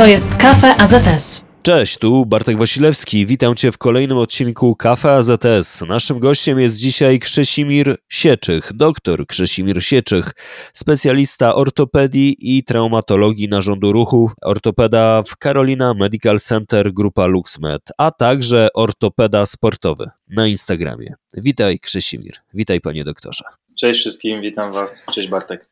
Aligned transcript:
To 0.00 0.06
jest 0.06 0.36
Kafe 0.36 0.76
AZS. 0.76 1.44
Cześć, 1.62 1.98
tu 1.98 2.26
Bartek 2.26 2.58
Wasilewski. 2.58 3.26
Witam 3.26 3.56
Cię 3.56 3.72
w 3.72 3.78
kolejnym 3.78 4.18
odcinku 4.18 4.76
Kafe 4.76 5.12
AZS. 5.12 5.82
Naszym 5.88 6.18
gościem 6.18 6.60
jest 6.60 6.76
dzisiaj 6.76 7.18
Krzesimir 7.18 7.96
Sieczych, 8.08 8.72
doktor 8.74 9.26
Krzesimir 9.26 9.84
Sieczych, 9.84 10.30
specjalista 10.72 11.54
ortopedii 11.54 12.36
i 12.40 12.64
traumatologii 12.64 13.48
narządu 13.48 13.92
ruchu, 13.92 14.30
ortopeda 14.42 15.22
w 15.22 15.36
Carolina 15.42 15.94
Medical 15.94 16.40
Center 16.40 16.92
Grupa 16.92 17.26
LuxMed, 17.26 17.82
a 17.98 18.10
także 18.10 18.68
ortopeda 18.74 19.46
sportowy 19.46 20.10
na 20.28 20.46
Instagramie. 20.46 21.14
Witaj 21.34 21.78
Krzesimir, 21.78 22.34
witaj 22.54 22.80
panie 22.80 23.04
doktorze. 23.04 23.44
Cześć 23.78 24.00
wszystkim, 24.00 24.40
witam 24.40 24.72
Was. 24.72 25.04
Cześć 25.12 25.28
Bartek. 25.28 25.70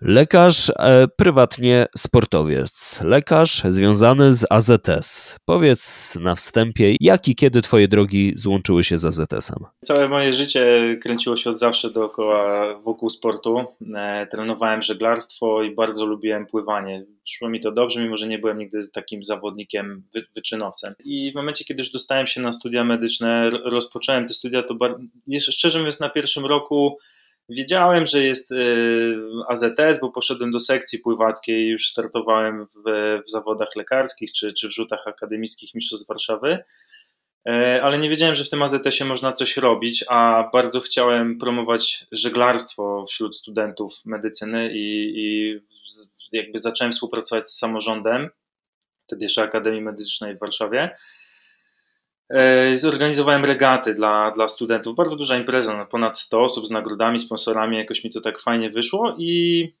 Lekarz, 0.00 0.70
e, 0.70 1.08
prywatnie 1.16 1.86
sportowiec. 1.96 3.00
Lekarz 3.04 3.62
związany 3.68 4.32
z 4.34 4.46
AZS. 4.50 5.36
Powiedz 5.44 6.16
na 6.20 6.34
wstępie, 6.34 6.96
jak 7.00 7.28
i 7.28 7.34
kiedy 7.34 7.62
twoje 7.62 7.88
drogi 7.88 8.32
złączyły 8.36 8.84
się 8.84 8.98
z 8.98 9.04
AZS-em? 9.04 9.64
Całe 9.84 10.08
moje 10.08 10.32
życie 10.32 10.96
kręciło 11.02 11.36
się 11.36 11.50
od 11.50 11.58
zawsze 11.58 11.90
dookoła, 11.90 12.74
wokół 12.80 13.10
sportu. 13.10 13.64
E, 13.96 14.26
trenowałem 14.26 14.82
żeglarstwo 14.82 15.62
i 15.62 15.74
bardzo 15.74 16.06
lubiłem 16.06 16.46
pływanie. 16.46 17.04
Szło 17.28 17.48
mi 17.48 17.60
to 17.60 17.72
dobrze, 17.72 18.02
mimo 18.02 18.16
że 18.16 18.26
nie 18.26 18.38
byłem 18.38 18.58
nigdy 18.58 18.80
takim 18.94 19.24
zawodnikiem, 19.24 20.02
wy, 20.14 20.26
wyczynowcem. 20.34 20.94
I 21.04 21.32
w 21.32 21.34
momencie, 21.34 21.64
kiedy 21.64 21.80
już 21.80 21.90
dostałem 21.90 22.26
się 22.26 22.40
na 22.40 22.52
studia 22.52 22.84
medyczne, 22.84 23.50
rozpocząłem 23.50 24.26
te 24.26 24.34
studia, 24.34 24.62
to 24.62 24.74
bar- 24.74 24.98
jeszcze 25.26 25.52
szczerze 25.52 25.78
mówiąc 25.78 26.00
na 26.00 26.08
pierwszym 26.10 26.46
roku 26.46 26.96
Wiedziałem, 27.48 28.06
że 28.06 28.24
jest 28.24 28.52
y, 28.52 29.16
AZS, 29.48 30.00
bo 30.00 30.12
poszedłem 30.12 30.50
do 30.50 30.60
sekcji 30.60 30.98
pływackiej, 30.98 31.68
już 31.68 31.88
startowałem 31.88 32.66
w, 32.66 32.90
w 33.26 33.30
zawodach 33.30 33.76
lekarskich 33.76 34.32
czy, 34.32 34.52
czy 34.52 34.68
w 34.68 34.72
rzutach 34.72 35.06
akademickich 35.06 35.74
Mistrzostw 35.74 36.08
Warszawy, 36.08 36.58
e, 37.48 37.80
ale 37.82 37.98
nie 37.98 38.10
wiedziałem, 38.10 38.34
że 38.34 38.44
w 38.44 38.48
tym 38.48 38.62
AZS-ie 38.62 39.08
można 39.08 39.32
coś 39.32 39.56
robić, 39.56 40.04
a 40.08 40.50
bardzo 40.52 40.80
chciałem 40.80 41.38
promować 41.38 42.06
żeglarstwo 42.12 43.04
wśród 43.08 43.36
studentów 43.36 43.92
medycyny 44.04 44.70
i, 44.72 45.12
i 45.16 45.60
jakby 46.32 46.58
zacząłem 46.58 46.92
współpracować 46.92 47.46
z 47.46 47.58
samorządem, 47.58 48.30
wtedy 49.06 49.24
jeszcze 49.24 49.42
Akademii 49.42 49.80
Medycznej 49.80 50.36
w 50.36 50.40
Warszawie 50.40 50.90
zorganizowałem 52.74 53.44
regaty 53.44 53.94
dla, 53.94 54.30
dla 54.30 54.48
studentów. 54.48 54.96
Bardzo 54.96 55.16
duża 55.16 55.36
impreza, 55.36 55.76
no 55.76 55.86
ponad 55.86 56.18
100 56.18 56.42
osób 56.42 56.66
z 56.66 56.70
nagrodami, 56.70 57.18
sponsorami. 57.18 57.78
Jakoś 57.78 58.04
mi 58.04 58.10
to 58.10 58.20
tak 58.20 58.40
fajnie 58.40 58.70
wyszło. 58.70 59.14
I, 59.18 59.72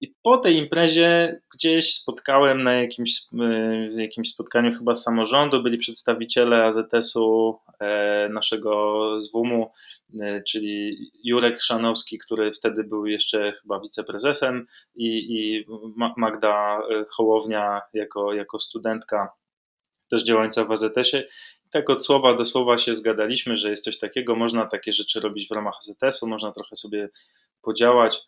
i 0.00 0.14
po 0.22 0.38
tej 0.38 0.56
imprezie 0.56 1.40
gdzieś 1.54 1.94
spotkałem 1.94 2.62
na 2.62 2.74
jakimś, 2.74 3.20
e, 3.40 4.02
jakimś 4.02 4.28
spotkaniu 4.28 4.78
chyba 4.78 4.94
samorządu, 4.94 5.62
byli 5.62 5.78
przedstawiciele 5.78 6.64
AZS-u 6.64 7.58
e, 7.80 8.28
naszego 8.28 9.00
ZWM-u, 9.20 9.70
czyli 10.48 10.96
Jurek 11.24 11.62
Szanowski, 11.62 12.18
który 12.18 12.52
wtedy 12.52 12.84
był 12.84 13.06
jeszcze 13.06 13.52
chyba 13.52 13.80
wiceprezesem 13.80 14.66
i, 14.94 15.06
i 15.06 15.66
Magda 16.16 16.80
Hołownia 17.16 17.80
jako, 17.94 18.32
jako 18.32 18.60
studentka 18.60 19.28
też 20.10 20.24
działająca 20.24 20.64
w 20.64 20.70
AZS-ie. 20.70 21.26
tak 21.70 21.90
od 21.90 22.04
słowa 22.04 22.34
do 22.34 22.44
słowa 22.44 22.78
się 22.78 22.94
zgadaliśmy, 22.94 23.56
że 23.56 23.70
jest 23.70 23.84
coś 23.84 23.98
takiego, 23.98 24.36
można 24.36 24.66
takie 24.66 24.92
rzeczy 24.92 25.20
robić 25.20 25.48
w 25.48 25.50
ramach 25.50 25.74
AZS-u, 25.76 26.26
można 26.26 26.52
trochę 26.52 26.76
sobie 26.76 27.08
podziałać. 27.62 28.20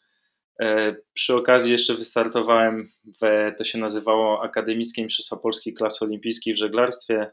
E, 0.61 0.97
przy 1.13 1.37
okazji 1.37 1.73
jeszcze 1.73 1.95
wystartowałem 1.95 2.91
w, 3.23 3.53
to 3.59 3.65
się 3.65 3.79
nazywało 3.79 4.43
Akademickie 4.43 5.05
Mistrzostwa 5.05 5.37
Polskiej 5.37 5.75
Klasy 5.75 6.05
Olimpijskiej 6.05 6.55
w 6.55 6.59
żeglarstwie. 6.59 7.31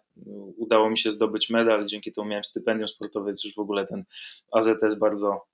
Udało 0.57 0.89
mi 0.89 0.97
się 0.97 1.11
zdobyć 1.11 1.49
medal, 1.49 1.85
dzięki 1.85 2.11
temu 2.11 2.27
miałem 2.27 2.43
stypendium 2.43 2.87
sportowe, 2.87 3.25
więc 3.25 3.43
już 3.43 3.55
w 3.55 3.59
ogóle 3.59 3.87
ten 3.87 4.03
AZS 4.51 4.99
bardzo 4.99 5.45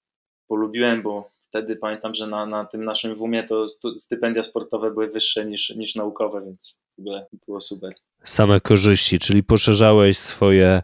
polubiłem, 0.47 1.01
bo 1.01 1.29
wtedy 1.41 1.75
pamiętam, 1.75 2.15
że 2.15 2.27
na, 2.27 2.45
na 2.45 2.65
tym 2.65 2.85
naszym 2.85 3.15
WUM-ie 3.15 3.43
to 3.43 3.67
stypendia 3.97 4.43
sportowe 4.43 4.91
były 4.91 5.07
wyższe 5.07 5.45
niż, 5.45 5.69
niż 5.69 5.95
naukowe, 5.95 6.41
więc 6.45 6.79
w 6.97 6.99
ogóle 6.99 7.27
było 7.47 7.61
super 7.61 7.93
same 8.23 8.59
korzyści, 8.59 9.19
czyli 9.19 9.43
poszerzałeś 9.43 10.17
swoje 10.17 10.81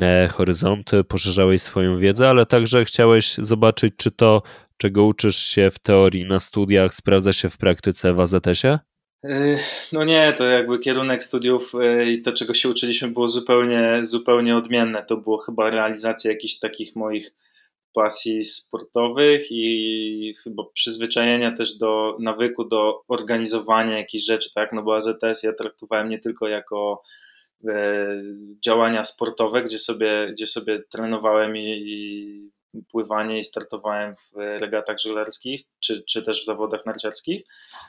e, 0.00 0.28
horyzonty, 0.28 1.04
poszerzałeś 1.04 1.62
swoją 1.62 1.98
wiedzę, 1.98 2.28
ale 2.28 2.46
także 2.46 2.84
chciałeś 2.84 3.34
zobaczyć, 3.34 3.94
czy 3.96 4.10
to, 4.10 4.42
czego 4.76 5.04
uczysz 5.04 5.36
się 5.36 5.70
w 5.70 5.78
teorii 5.78 6.24
na 6.24 6.38
studiach, 6.38 6.94
sprawdza 6.94 7.32
się 7.32 7.48
w 7.48 7.56
praktyce 7.56 8.12
w 8.12 8.20
AZS-ie? 8.20 8.78
E, 9.24 9.56
no 9.92 10.04
nie, 10.04 10.32
to 10.32 10.44
jakby 10.44 10.78
kierunek 10.78 11.24
studiów 11.24 11.72
e, 11.74 12.10
i 12.10 12.22
to, 12.22 12.32
czego 12.32 12.54
się 12.54 12.68
uczyliśmy, 12.68 13.08
było 13.08 13.28
zupełnie, 13.28 13.98
zupełnie 14.00 14.56
odmienne. 14.56 15.02
To 15.02 15.16
było 15.16 15.38
chyba 15.38 15.70
realizacja 15.70 16.30
jakichś 16.30 16.58
takich 16.58 16.96
moich 16.96 17.34
pasji 17.94 18.44
sportowych 18.44 19.46
i 19.50 20.32
chyba 20.44 20.62
przyzwyczajenia 20.74 21.52
też 21.56 21.78
do 21.78 22.16
nawyku 22.20 22.64
do 22.64 23.02
organizowania 23.08 23.98
jakichś 23.98 24.24
rzeczy, 24.24 24.50
tak? 24.54 24.72
No 24.72 24.82
bo 24.82 24.96
AZS 24.96 25.42
ja 25.42 25.52
traktowałem 25.52 26.08
nie 26.08 26.18
tylko 26.18 26.48
jako 26.48 27.02
e, 27.68 28.22
działania 28.64 29.04
sportowe, 29.04 29.62
gdzie 29.62 29.78
sobie, 29.78 30.28
gdzie 30.32 30.46
sobie 30.46 30.82
trenowałem 30.90 31.56
i, 31.56 31.66
i 31.66 32.50
pływanie 32.90 33.38
i 33.38 33.44
startowałem 33.44 34.14
w 34.16 34.36
regatach 34.36 34.98
żeglarskich, 34.98 35.62
czy, 35.80 36.02
czy 36.02 36.22
też 36.22 36.42
w 36.42 36.46
zawodach 36.46 36.86
narciarskich, 36.86 37.42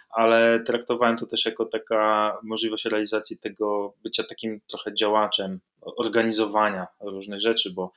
ale 0.09 0.59
traktowałem 0.59 1.17
to 1.17 1.25
też 1.25 1.45
jako 1.45 1.65
taka 1.65 2.37
możliwość 2.43 2.85
realizacji 2.85 3.39
tego 3.39 3.93
bycia 4.03 4.23
takim 4.23 4.61
trochę 4.67 4.93
działaczem, 4.93 5.59
organizowania 5.81 6.87
różnych 7.01 7.41
rzeczy, 7.41 7.71
bo 7.71 7.91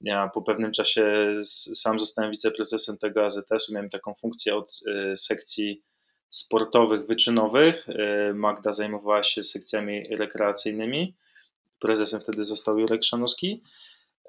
ja 0.00 0.30
po 0.34 0.42
pewnym 0.42 0.72
czasie 0.72 1.34
sam 1.74 1.98
zostałem 1.98 2.30
wiceprezesem 2.30 2.98
tego 2.98 3.24
AZS-u, 3.24 3.72
miałem 3.74 3.88
taką 3.88 4.12
funkcję 4.20 4.56
od 4.56 4.80
y, 5.12 5.16
sekcji 5.16 5.82
sportowych, 6.28 7.06
wyczynowych. 7.06 7.88
Y, 7.88 8.34
Magda 8.34 8.72
zajmowała 8.72 9.22
się 9.22 9.42
sekcjami 9.42 10.16
rekreacyjnymi. 10.16 11.16
Prezesem 11.78 12.20
wtedy 12.20 12.44
został 12.44 12.78
Jurek 12.78 13.04
Szanowski. 13.04 13.62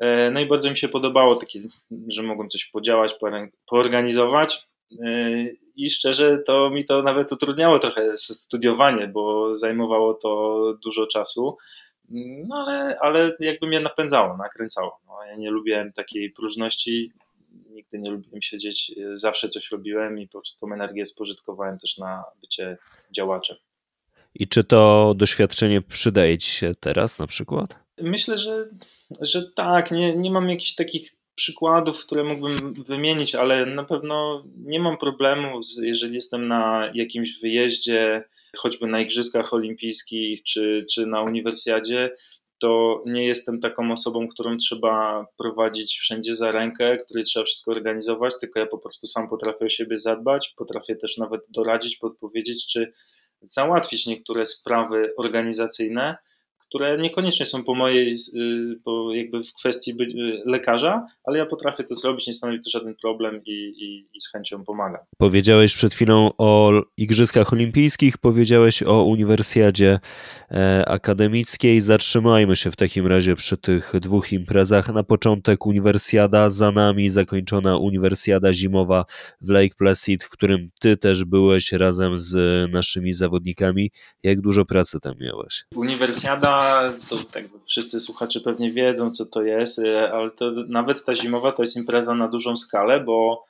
Y, 0.01 0.31
no 0.31 0.39
i 0.39 0.45
bardzo 0.45 0.69
mi 0.69 0.77
się 0.77 0.89
podobało 0.89 1.35
takie, 1.35 1.59
że 2.07 2.23
mogłem 2.23 2.49
coś 2.49 2.65
podziałać, 2.65 3.15
poorganizować. 3.65 4.67
I 5.75 5.89
szczerze, 5.89 6.37
to 6.37 6.69
mi 6.69 6.85
to 6.85 7.03
nawet 7.03 7.31
utrudniało 7.31 7.79
trochę 7.79 8.17
studiowanie, 8.17 9.07
bo 9.07 9.55
zajmowało 9.55 10.13
to 10.13 10.73
dużo 10.83 11.07
czasu. 11.07 11.57
No 12.47 12.55
ale, 12.55 12.99
ale 12.99 13.35
jakby 13.39 13.67
mnie 13.67 13.79
napędzało, 13.79 14.37
nakręcało. 14.37 14.99
No, 15.07 15.25
ja 15.25 15.35
nie 15.35 15.51
lubiłem 15.51 15.93
takiej 15.93 16.31
próżności, 16.31 17.11
nigdy 17.69 17.99
nie 17.99 18.11
lubiłem 18.11 18.41
siedzieć, 18.41 18.91
zawsze 19.13 19.47
coś 19.47 19.71
robiłem 19.71 20.19
i 20.19 20.27
po 20.27 20.39
prostu 20.39 20.67
tą 20.67 20.73
energię 20.73 21.05
spożytkowałem 21.05 21.77
też 21.77 21.97
na 21.97 22.23
bycie 22.41 22.77
działaczem. 23.11 23.57
I 24.35 24.47
czy 24.47 24.63
to 24.63 25.13
doświadczenie 25.17 25.81
przydaje 25.81 26.37
Ci 26.37 26.51
się 26.51 26.71
teraz 26.79 27.19
na 27.19 27.27
przykład? 27.27 27.82
Myślę, 28.01 28.37
że, 28.37 28.69
że 29.21 29.51
tak. 29.51 29.91
Nie, 29.91 30.15
nie 30.15 30.31
mam 30.31 30.49
jakichś 30.49 30.75
takich 30.75 31.09
przykładów, 31.35 32.05
które 32.05 32.23
mógłbym 32.23 32.73
wymienić, 32.73 33.35
ale 33.35 33.65
na 33.65 33.83
pewno 33.83 34.43
nie 34.57 34.79
mam 34.79 34.97
problemu, 34.97 35.63
z, 35.63 35.77
jeżeli 35.83 36.15
jestem 36.15 36.47
na 36.47 36.91
jakimś 36.93 37.41
wyjeździe, 37.41 38.23
choćby 38.57 38.87
na 38.87 39.01
Igrzyskach 39.01 39.53
Olimpijskich 39.53 40.43
czy, 40.43 40.85
czy 40.93 41.05
na 41.05 41.21
Uniwersjadzie, 41.21 42.11
to 42.59 43.03
nie 43.05 43.27
jestem 43.27 43.59
taką 43.59 43.91
osobą, 43.91 44.27
którą 44.27 44.57
trzeba 44.57 45.25
prowadzić 45.37 45.97
wszędzie 45.97 46.33
za 46.33 46.51
rękę, 46.51 46.97
której 46.97 47.23
trzeba 47.23 47.45
wszystko 47.45 47.71
organizować, 47.71 48.33
tylko 48.39 48.59
ja 48.59 48.65
po 48.65 48.77
prostu 48.77 49.07
sam 49.07 49.29
potrafię 49.29 49.65
o 49.65 49.69
siebie 49.69 49.97
zadbać, 49.97 50.53
potrafię 50.57 50.95
też 50.95 51.17
nawet 51.17 51.41
doradzić, 51.49 51.97
podpowiedzieć, 51.97 52.67
czy 52.67 52.91
załatwić 53.41 54.07
niektóre 54.07 54.45
sprawy 54.45 55.13
organizacyjne, 55.17 56.17
które 56.73 56.97
niekoniecznie 56.97 57.45
są 57.45 57.63
po 57.63 57.75
mojej, 57.75 58.15
y, 58.35 58.79
po 58.83 59.13
jakby 59.13 59.43
w 59.43 59.53
kwestii 59.53 59.91
y, 59.91 60.41
lekarza, 60.45 61.05
ale 61.23 61.37
ja 61.37 61.45
potrafię 61.45 61.83
to 61.83 61.95
zrobić, 61.95 62.27
nie 62.27 62.33
stanowi 62.33 62.59
to 62.59 62.69
żaden 62.69 62.95
problem 62.95 63.41
i, 63.45 63.51
i, 63.51 64.07
i 64.13 64.21
z 64.21 64.31
chęcią 64.31 64.63
pomagam. 64.63 65.01
Powiedziałeś 65.17 65.75
przed 65.75 65.93
chwilą 65.93 66.31
o 66.37 66.71
Igrzyskach 66.97 67.53
Olimpijskich, 67.53 68.17
powiedziałeś 68.17 68.83
o 68.83 69.03
Uniwersjadzie 69.03 69.99
e, 70.51 70.83
Akademickiej. 70.87 71.81
Zatrzymajmy 71.81 72.55
się 72.55 72.71
w 72.71 72.75
takim 72.75 73.07
razie 73.07 73.35
przy 73.35 73.57
tych 73.57 73.91
dwóch 74.01 74.31
imprezach. 74.33 74.93
Na 74.93 75.03
początek 75.03 75.65
Uniwersjada, 75.65 76.49
za 76.49 76.71
nami 76.71 77.09
zakończona 77.09 77.77
Uniwersjada 77.77 78.53
Zimowa 78.53 79.05
w 79.41 79.49
Lake 79.49 79.75
Placid, 79.77 80.23
w 80.23 80.29
którym 80.29 80.69
ty 80.81 80.97
też 80.97 81.25
byłeś 81.25 81.71
razem 81.71 82.19
z 82.19 82.35
naszymi 82.71 83.13
zawodnikami. 83.13 83.91
Jak 84.23 84.41
dużo 84.41 84.65
pracy 84.65 84.99
tam 84.99 85.13
miałeś? 85.19 85.63
Uniwersjada 85.75 86.62
to 87.09 87.23
tak 87.31 87.43
wszyscy 87.65 87.99
słuchacze 87.99 88.39
pewnie 88.39 88.71
wiedzą, 88.71 89.11
co 89.11 89.25
to 89.25 89.43
jest, 89.43 89.79
e, 89.79 90.11
ale 90.11 90.31
to 90.31 90.51
nawet 90.67 91.05
ta 91.05 91.15
zimowa 91.15 91.51
to 91.51 91.63
jest 91.63 91.77
impreza 91.77 92.15
na 92.15 92.27
dużą 92.27 92.57
skalę, 92.57 92.99
bo 92.99 93.45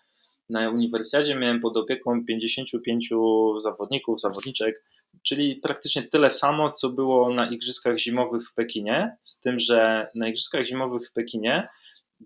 Na 0.50 0.70
uniwersjadzie 0.70 1.36
miałem 1.36 1.60
pod 1.60 1.78
opieką 1.78 2.26
55 2.26 3.10
zawodników, 3.58 4.22
zawodniczek, 4.22 4.84
czyli 5.24 5.56
praktycznie 5.56 6.04
tyle 6.04 6.30
samo, 6.30 6.72
co 6.72 6.90
było 6.90 7.34
na 7.34 7.50
Igrzyskach 7.50 7.98
Zimowych 7.98 8.50
w 8.50 8.54
Pekinie, 8.54 9.18
z 9.22 9.40
tym, 9.40 9.60
że 9.60 10.08
na 10.16 10.28
Igrzyskach 10.28 10.66
Zimowych 10.66 11.10
w 11.10 11.14
Pekinie 11.14 11.68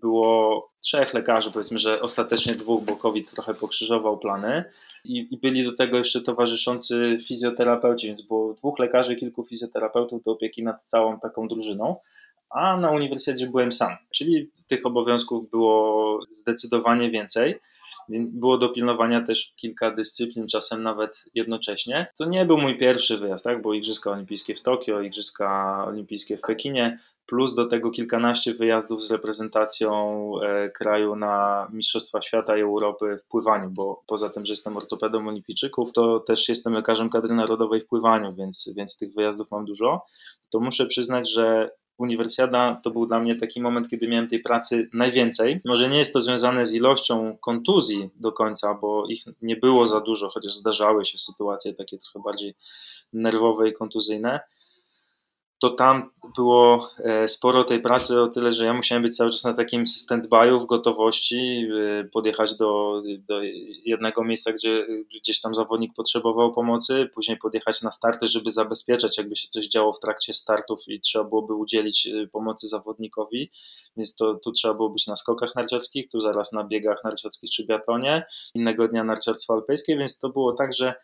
było 0.00 0.66
trzech 0.80 1.14
lekarzy, 1.14 1.50
powiedzmy, 1.50 1.78
że 1.78 2.00
ostatecznie 2.00 2.54
dwóch, 2.54 2.84
bo 2.84 2.96
COVID 2.96 3.30
trochę 3.34 3.54
pokrzyżował 3.54 4.18
plany. 4.18 4.64
I, 5.04 5.28
i, 5.30 5.36
byli 5.36 5.64
do 5.64 5.76
tego 5.76 5.98
jeszcze 5.98 6.20
towarzyszący 6.20 7.18
fizjoterapeuci, 7.26 8.06
więc 8.06 8.22
było 8.22 8.54
dwóch 8.54 8.78
lekarzy, 8.78 9.16
kilku 9.16 9.44
fizjoterapeutów 9.44 10.22
do 10.22 10.32
opieki 10.32 10.62
nad 10.62 10.84
całą 10.84 11.20
taką 11.20 11.48
drużyną, 11.48 11.96
a 12.50 12.76
na 12.76 12.90
uniwersytecie 12.90 13.46
byłem 13.46 13.72
sam, 13.72 13.96
czyli 14.10 14.50
tych 14.66 14.86
obowiązków 14.86 15.50
było 15.50 16.20
zdecydowanie 16.30 17.10
więcej 17.10 17.60
więc 18.08 18.34
było 18.34 18.58
do 18.58 18.68
pilnowania 18.68 19.22
też 19.22 19.52
kilka 19.56 19.90
dyscyplin, 19.90 20.46
czasem 20.46 20.82
nawet 20.82 21.24
jednocześnie. 21.34 22.06
To 22.18 22.28
nie 22.28 22.44
był 22.44 22.58
mój 22.58 22.78
pierwszy 22.78 23.18
wyjazd, 23.18 23.44
tak? 23.44 23.62
Bo 23.62 23.74
Igrzyska 23.74 24.10
Olimpijskie 24.10 24.54
w 24.54 24.62
Tokio, 24.62 25.00
Igrzyska 25.00 25.84
Olimpijskie 25.86 26.36
w 26.36 26.40
Pekinie, 26.40 26.98
plus 27.26 27.54
do 27.54 27.66
tego 27.66 27.90
kilkanaście 27.90 28.54
wyjazdów 28.54 29.04
z 29.04 29.10
reprezentacją 29.10 30.30
e, 30.42 30.70
kraju 30.70 31.16
na 31.16 31.66
Mistrzostwa 31.72 32.20
Świata 32.20 32.56
i 32.56 32.60
Europy 32.60 33.16
w 33.24 33.28
pływaniu, 33.28 33.70
bo 33.70 34.02
poza 34.06 34.30
tym, 34.30 34.44
że 34.46 34.52
jestem 34.52 34.76
ortopedą 34.76 35.28
olimpijczyków, 35.28 35.92
to 35.92 36.20
też 36.20 36.48
jestem 36.48 36.72
lekarzem 36.72 37.10
kadry 37.10 37.34
narodowej 37.34 37.80
w 37.80 37.86
pływaniu, 37.86 38.32
więc, 38.32 38.70
więc 38.76 38.96
tych 38.96 39.14
wyjazdów 39.14 39.50
mam 39.50 39.64
dużo. 39.64 40.04
To 40.52 40.60
muszę 40.60 40.86
przyznać, 40.86 41.32
że 41.32 41.70
Uniwersjada 41.98 42.80
to 42.84 42.90
był 42.90 43.06
dla 43.06 43.20
mnie 43.20 43.36
taki 43.36 43.60
moment, 43.60 43.88
kiedy 43.88 44.08
miałem 44.08 44.28
tej 44.28 44.40
pracy 44.40 44.88
najwięcej. 44.92 45.60
Może 45.64 45.88
nie 45.88 45.98
jest 45.98 46.12
to 46.12 46.20
związane 46.20 46.64
z 46.64 46.74
ilością 46.74 47.36
kontuzji 47.40 48.10
do 48.16 48.32
końca, 48.32 48.74
bo 48.74 49.06
ich 49.08 49.22
nie 49.42 49.56
było 49.56 49.86
za 49.86 50.00
dużo, 50.00 50.28
chociaż 50.28 50.52
zdarzały 50.52 51.04
się 51.04 51.18
sytuacje 51.18 51.74
takie 51.74 51.98
trochę 51.98 52.20
bardziej 52.24 52.54
nerwowe 53.12 53.68
i 53.68 53.72
kontuzyjne 53.72 54.40
to 55.60 55.70
tam 55.70 56.10
było 56.36 56.90
e, 56.98 57.28
sporo 57.28 57.64
tej 57.64 57.80
pracy, 57.80 58.22
o 58.22 58.28
tyle, 58.28 58.50
że 58.50 58.64
ja 58.64 58.74
musiałem 58.74 59.02
być 59.02 59.16
cały 59.16 59.30
czas 59.30 59.44
na 59.44 59.54
takim 59.54 59.84
stand-by'u 59.84 60.60
w 60.60 60.66
gotowości, 60.66 61.68
e, 62.00 62.04
podjechać 62.04 62.56
do, 62.56 63.02
do 63.18 63.40
jednego 63.84 64.24
miejsca, 64.24 64.52
gdzie 64.52 64.86
gdzieś 65.22 65.40
tam 65.40 65.54
zawodnik 65.54 65.94
potrzebował 65.94 66.52
pomocy, 66.52 67.08
później 67.14 67.38
podjechać 67.38 67.82
na 67.82 67.90
starty, 67.90 68.26
żeby 68.26 68.50
zabezpieczać, 68.50 69.18
jakby 69.18 69.36
się 69.36 69.48
coś 69.48 69.68
działo 69.68 69.92
w 69.92 70.00
trakcie 70.00 70.34
startów 70.34 70.80
i 70.88 71.00
trzeba 71.00 71.24
byłoby 71.24 71.54
udzielić 71.54 72.06
e, 72.06 72.26
pomocy 72.26 72.68
zawodnikowi, 72.68 73.50
więc 73.96 74.14
to 74.14 74.34
tu 74.34 74.52
trzeba 74.52 74.74
było 74.74 74.90
być 74.90 75.06
na 75.06 75.16
skokach 75.16 75.54
narciarskich, 75.54 76.08
tu 76.08 76.20
zaraz 76.20 76.52
na 76.52 76.64
biegach 76.64 77.04
narciarskich 77.04 77.50
czy 77.50 77.66
biatlonie, 77.66 78.26
innego 78.54 78.88
dnia 78.88 79.04
narciarstwo 79.04 79.54
alpejskie, 79.54 79.96
więc 79.96 80.18
to 80.18 80.28
było 80.28 80.52
tak, 80.52 80.74
że 80.74 80.94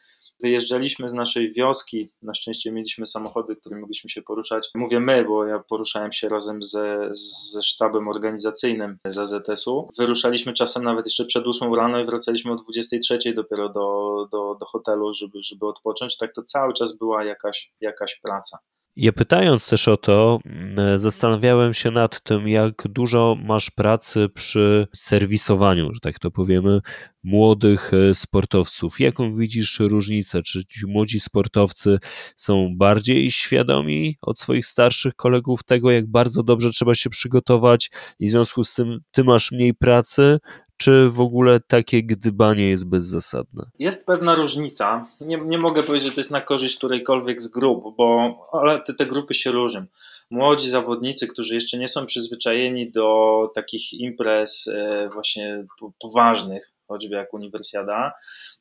Wyjeżdżaliśmy 0.42 1.08
z 1.08 1.14
naszej 1.14 1.52
wioski, 1.52 2.10
na 2.22 2.34
szczęście 2.34 2.72
mieliśmy 2.72 3.06
samochody, 3.06 3.56
którymi 3.56 3.80
mogliśmy 3.80 4.10
się 4.10 4.22
poruszać. 4.22 4.68
Mówię 4.74 5.00
my, 5.00 5.24
bo 5.24 5.46
ja 5.46 5.58
poruszałem 5.58 6.12
się 6.12 6.28
razem 6.28 6.62
ze, 6.62 7.08
ze 7.10 7.62
sztabem 7.62 8.08
organizacyjnym 8.08 8.98
ZZS-u. 9.06 9.88
Wyruszaliśmy 9.98 10.52
czasem 10.52 10.84
nawet 10.84 11.06
jeszcze 11.06 11.24
przed 11.24 11.46
8 11.46 11.74
rano 11.74 12.00
i 12.00 12.04
wracaliśmy 12.04 12.52
o 12.52 12.56
23 12.56 13.18
dopiero 13.34 13.68
do, 13.68 14.14
do, 14.32 14.56
do 14.60 14.66
hotelu, 14.66 15.14
żeby, 15.14 15.42
żeby 15.42 15.66
odpocząć. 15.66 16.16
Tak 16.16 16.32
to 16.32 16.42
cały 16.42 16.74
czas 16.74 16.98
była 16.98 17.24
jakaś, 17.24 17.72
jakaś 17.80 18.20
praca. 18.20 18.58
Ja 18.96 19.12
pytając 19.12 19.68
też 19.68 19.88
o 19.88 19.96
to, 19.96 20.38
mm, 20.44 20.98
zastanawiałem 20.98 21.74
się 21.74 21.90
nad 21.90 22.20
tym, 22.20 22.48
jak 22.48 22.88
dużo 22.88 23.36
masz 23.44 23.70
pracy 23.70 24.28
przy 24.34 24.86
serwisowaniu, 24.94 25.94
że 25.94 26.00
tak 26.00 26.18
to 26.18 26.30
powiemy, 26.30 26.80
młodych 27.24 27.90
e, 27.94 28.14
sportowców. 28.14 29.00
Jaką 29.00 29.34
widzisz 29.34 29.80
różnicę? 29.80 30.42
Czy 30.42 30.64
ci 30.64 30.86
młodzi 30.86 31.20
sportowcy 31.20 31.98
są 32.36 32.70
bardziej 32.76 33.30
świadomi 33.30 34.16
od 34.22 34.40
swoich 34.40 34.66
starszych 34.66 35.14
kolegów 35.14 35.62
tego, 35.62 35.90
jak 35.90 36.10
bardzo 36.10 36.42
dobrze 36.42 36.70
trzeba 36.70 36.94
się 36.94 37.10
przygotować 37.10 37.90
i 38.18 38.28
w 38.28 38.30
związku 38.30 38.64
z 38.64 38.74
tym 38.74 38.98
ty 39.10 39.24
masz 39.24 39.52
mniej 39.52 39.74
pracy, 39.74 40.38
czy 40.84 41.08
w 41.10 41.20
ogóle 41.20 41.60
takie 41.60 42.02
gdybanie 42.02 42.70
jest 42.70 42.88
bezzasadne? 42.88 43.64
Jest 43.78 44.06
pewna 44.06 44.34
różnica. 44.34 45.06
Nie, 45.20 45.36
nie 45.36 45.58
mogę 45.58 45.82
powiedzieć, 45.82 46.08
że 46.08 46.14
to 46.14 46.20
jest 46.20 46.30
na 46.30 46.40
korzyść 46.40 46.76
którejkolwiek 46.76 47.42
z 47.42 47.48
grup, 47.48 47.96
bo 47.96 48.36
ale 48.52 48.80
te, 48.80 48.94
te 48.94 49.06
grupy 49.06 49.34
się 49.34 49.50
różnią. 49.50 49.84
Młodzi 50.30 50.68
zawodnicy, 50.68 51.28
którzy 51.28 51.54
jeszcze 51.54 51.78
nie 51.78 51.88
są 51.88 52.06
przyzwyczajeni 52.06 52.90
do 52.90 53.50
takich 53.54 53.92
imprez 53.92 54.68
e, 54.68 55.08
właśnie 55.12 55.66
poważnych, 56.00 56.72
choćby 56.88 57.14
jak 57.14 57.34
uniwersjada, 57.34 58.12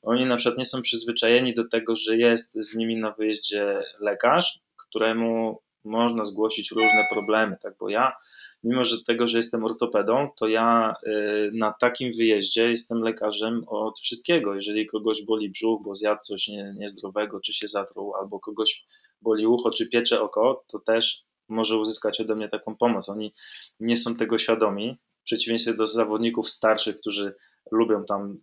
oni 0.02 0.26
na 0.26 0.36
przykład 0.36 0.58
nie 0.58 0.66
są 0.66 0.82
przyzwyczajeni 0.82 1.54
do 1.54 1.68
tego, 1.68 1.96
że 1.96 2.18
jest 2.18 2.54
z 2.54 2.76
nimi 2.76 2.98
na 2.98 3.12
wyjeździe 3.12 3.84
lekarz, 4.00 4.60
któremu 4.88 5.62
można 5.84 6.24
zgłosić 6.24 6.72
różne 6.72 7.08
problemy, 7.12 7.58
tak, 7.64 7.76
bo 7.80 7.90
ja, 7.90 8.16
mimo 8.64 8.84
że 8.84 9.04
tego, 9.04 9.28
że 9.28 9.38
jestem 9.38 9.64
ortopedą, 9.64 10.30
to 10.38 10.48
ja 10.48 10.96
y, 11.08 11.52
na 11.54 11.74
takim 11.74 12.12
wyjeździe 12.18 12.70
jestem 12.70 13.00
lekarzem 13.00 13.64
od 13.68 14.00
wszystkiego. 14.00 14.56
Jeżeli 14.56 14.88
kogoś 14.88 15.24
boli 15.26 15.50
brzuch, 15.50 15.82
bo 15.84 15.94
zjadł 15.94 16.22
coś 16.22 16.48
nie, 16.48 16.74
niezdrowego, 16.78 17.40
czy 17.40 17.54
się 17.54 17.68
zatruł, 17.68 18.16
albo 18.16 18.40
kogoś 18.40 18.86
boli 19.22 19.48
ucho, 19.48 19.70
czy 19.70 19.90
piecze 19.90 20.22
oko, 20.22 20.64
to 20.68 20.80
też 20.80 21.24
może 21.50 21.78
uzyskać 21.78 22.22
ode 22.22 22.36
mnie 22.36 22.50
taką 22.50 22.76
pomoc. 22.76 23.10
Oni 23.10 23.34
nie 23.80 23.98
są 23.98 24.16
tego 24.16 24.38
świadomi, 24.38 24.98
w 25.24 25.26
przeciwieństwie 25.26 25.74
do 25.74 25.88
zawodników 25.88 26.50
starszych, 26.50 26.96
którzy 26.96 27.34
lubią 27.72 28.06
tam 28.06 28.38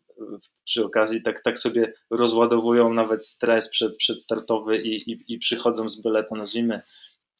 przy 0.64 0.84
okazji 0.84 1.22
tak, 1.22 1.43
tak 1.43 1.58
sobie 1.58 1.93
rozładowują 2.10 2.93
nawet 2.93 3.26
stres 3.26 3.70
przed, 3.70 3.96
przedstartowy 3.96 4.78
i, 4.78 5.10
i, 5.10 5.25
i 5.28 5.38
przychodzą 5.38 5.88
z 5.88 6.00
byle 6.00 6.25
to 6.25 6.34
nazwijmy 6.34 6.82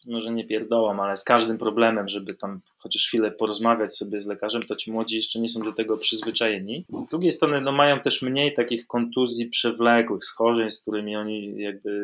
może 0.07 0.33
nie 0.33 0.45
pierdołam, 0.45 1.01
ale 1.01 1.17
z 1.17 1.25
każdym 1.25 1.59
problemem, 1.59 2.09
żeby 2.09 2.35
tam 2.35 2.61
chociaż 2.77 3.07
chwilę 3.07 3.31
porozmawiać 3.31 3.97
sobie 3.97 4.21
z 4.21 4.27
lekarzem, 4.27 4.63
to 4.63 4.77
ci 4.77 4.93
młodzi 4.93 5.17
jeszcze 5.17 5.41
nie 5.41 5.49
są 5.49 5.63
do 5.63 5.73
tego 5.73 5.97
przyzwyczajeni. 5.97 6.85
Z 7.07 7.11
drugiej 7.11 7.33
strony 7.33 7.61
no, 7.61 7.73
mają 7.73 8.01
też 8.01 8.23
mniej 8.23 8.53
takich 8.53 8.87
kontuzji 8.87 9.49
przewlekłych, 9.49 10.25
schorzeń, 10.25 10.71
z 10.71 10.81
którymi 10.81 11.17
oni 11.17 11.59
jakby, 11.59 12.03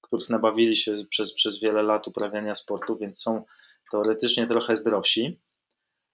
których 0.00 0.30
nabawili 0.30 0.76
się 0.76 0.94
przez, 1.10 1.34
przez 1.34 1.60
wiele 1.60 1.82
lat 1.82 2.08
uprawiania 2.08 2.54
sportu, 2.54 2.96
więc 2.96 3.22
są 3.22 3.44
teoretycznie 3.90 4.46
trochę 4.46 4.76
zdrowsi. 4.76 5.38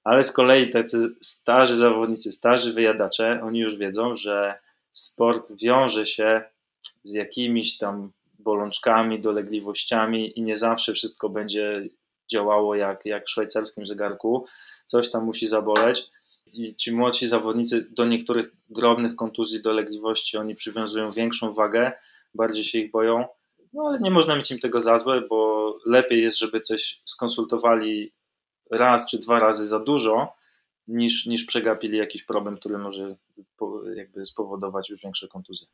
Ale 0.05 0.23
z 0.23 0.33
kolei 0.33 0.71
tacy 0.71 1.15
starzy 1.21 1.77
zawodnicy, 1.77 2.33
starzy 2.33 2.73
wyjadacze, 2.73 3.41
oni 3.43 3.59
już 3.59 3.77
wiedzą, 3.77 4.17
że 4.17 4.55
sport 4.91 5.53
wiąże 5.63 6.07
się 6.07 6.43
z 7.03 7.15
jakimiś 7.15 7.79
tam 7.79 8.13
bolączkami, 8.47 9.21
dolegliwościami 9.21 10.39
i 10.39 10.43
nie 10.43 10.57
zawsze 10.57 10.93
wszystko 10.93 11.29
będzie 11.29 11.89
działało 12.31 12.75
jak, 12.75 13.05
jak 13.05 13.27
w 13.27 13.31
szwajcarskim 13.31 13.87
zegarku. 13.87 14.45
Coś 14.85 15.11
tam 15.11 15.25
musi 15.25 15.47
zaboleć. 15.47 16.05
I 16.55 16.75
ci 16.75 16.93
młodsi 16.93 17.27
zawodnicy 17.27 17.87
do 17.91 18.05
niektórych 18.05 18.47
drobnych 18.69 19.17
kontuzji, 19.17 19.63
dolegliwości 19.63 20.39
oni 20.39 20.55
przywiązują 20.55 21.11
większą 21.11 21.51
wagę, 21.51 21.93
bardziej 22.35 22.65
się 22.65 22.79
ich 22.79 22.91
boją. 22.91 23.25
No 23.73 23.83
ale 23.89 23.99
nie 24.01 24.11
można 24.11 24.37
mieć 24.37 24.51
im 24.51 24.59
tego 24.59 24.81
za 24.81 24.97
złe, 24.97 25.21
bo 25.21 25.79
lepiej 25.87 26.23
jest, 26.23 26.39
żeby 26.39 26.61
coś 26.61 27.01
skonsultowali 27.05 28.13
raz 28.71 29.07
czy 29.07 29.19
dwa 29.19 29.39
razy 29.39 29.65
za 29.65 29.81
dużo, 29.81 30.33
niż, 30.89 31.27
niż 31.27 31.45
przegapili 31.45 31.99
jakiś 31.99 32.23
problem, 32.23 32.57
który 32.57 32.79
może 32.79 33.17
jakby 33.97 34.25
spowodować 34.25 34.91
już 34.91 35.03
większe 35.03 35.29
kontuzje. 35.29 35.69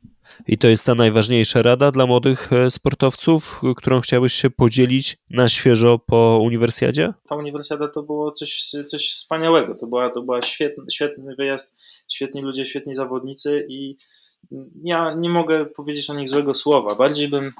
I 0.47 0.57
to 0.57 0.67
jest 0.67 0.85
ta 0.85 0.95
najważniejsza 0.95 1.61
rada 1.61 1.91
dla 1.91 2.05
młodych 2.05 2.53
e, 2.53 2.71
sportowców, 2.71 3.61
którą 3.77 4.01
chciałbyś 4.01 4.33
się 4.33 4.49
podzielić 4.49 5.17
na 5.29 5.49
świeżo 5.49 5.99
po 5.99 6.39
uniwersjadzie? 6.43 7.13
Ta 7.29 7.35
uniwersjada 7.35 7.87
to 7.87 8.03
było 8.03 8.31
coś, 8.31 8.59
coś 8.85 9.11
wspaniałego. 9.11 9.75
To 9.75 9.87
była, 9.87 10.09
to 10.09 10.21
była 10.21 10.41
świetny, 10.41 10.85
świetny 10.91 11.35
wyjazd, 11.35 11.75
świetni 12.11 12.41
ludzie, 12.41 12.65
świetni 12.65 12.93
zawodnicy 12.93 13.65
i 13.69 13.95
ja 14.83 15.15
nie 15.17 15.29
mogę 15.29 15.65
powiedzieć 15.65 16.09
o 16.09 16.13
nich 16.13 16.29
złego 16.29 16.53
słowa. 16.53 16.95
Bardziej 16.95 17.27
bym 17.27 17.53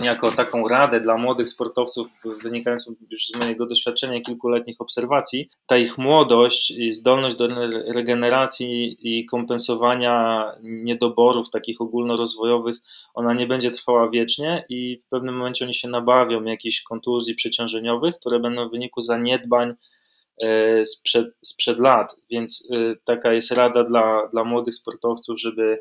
jako 0.00 0.32
taką 0.32 0.68
radę 0.68 1.00
dla 1.00 1.16
młodych 1.16 1.48
sportowców, 1.48 2.08
wynikającą 2.42 2.94
już 3.10 3.26
z 3.26 3.36
mojego 3.36 3.66
doświadczenia 3.66 4.20
kilkuletnich 4.20 4.80
obserwacji, 4.80 5.48
ta 5.66 5.78
ich 5.78 5.98
młodość 5.98 6.70
i 6.70 6.92
zdolność 6.92 7.36
do 7.36 7.48
regeneracji 7.94 8.96
i 9.02 9.26
kompensowania 9.26 10.44
niedoborów 10.62 11.50
takich 11.50 11.80
ogólnorozwojowych, 11.80 12.76
ona 13.14 13.34
nie 13.34 13.46
będzie 13.46 13.70
trwała 13.70 14.10
wiecznie 14.10 14.64
i 14.68 14.98
w 15.06 15.08
pewnym 15.08 15.36
momencie 15.36 15.64
oni 15.64 15.74
się 15.74 15.88
nabawią 15.88 16.44
jakichś 16.44 16.82
kontuzji 16.82 17.34
przeciążeniowych, 17.34 18.14
które 18.14 18.40
będą 18.40 18.68
w 18.68 18.70
wyniku 18.70 19.00
zaniedbań 19.00 19.74
e, 20.44 20.84
sprzed, 20.84 21.26
sprzed 21.44 21.78
lat. 21.78 22.16
Więc 22.30 22.68
e, 22.72 22.94
taka 23.04 23.32
jest 23.32 23.50
rada 23.50 23.84
dla, 23.84 24.28
dla 24.32 24.44
młodych 24.44 24.74
sportowców, 24.74 25.40
żeby 25.40 25.80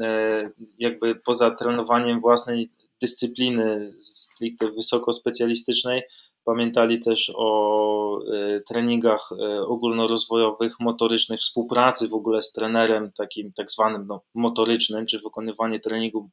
e, 0.00 0.50
jakby 0.78 1.14
poza 1.14 1.50
trenowaniem 1.50 2.20
własnej 2.20 2.70
dyscypliny 3.00 3.92
stricte 3.98 4.70
wysoko 4.70 5.12
specjalistycznej, 5.12 6.02
pamiętali 6.44 7.00
też 7.00 7.32
o 7.36 8.20
y, 8.34 8.62
treningach 8.68 9.32
y, 9.32 9.66
ogólnorozwojowych, 9.66 10.80
motorycznych, 10.80 11.40
współpracy 11.40 12.08
w 12.08 12.14
ogóle 12.14 12.42
z 12.42 12.52
trenerem 12.52 13.12
takim 13.12 13.52
tak 13.52 13.70
zwanym 13.70 14.06
no, 14.06 14.20
motorycznym, 14.34 15.06
czy 15.06 15.18
wykonywanie 15.18 15.80
treningu 15.80 16.30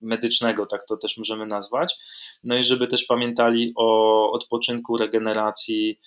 medycznego, 0.00 0.66
tak 0.66 0.84
to 0.88 0.96
też 0.96 1.18
możemy 1.18 1.46
nazwać. 1.46 1.94
No 2.44 2.56
i 2.56 2.64
żeby 2.64 2.86
też 2.86 3.04
pamiętali 3.04 3.72
o 3.76 4.32
odpoczynku, 4.32 4.96
regeneracji, 4.96 5.98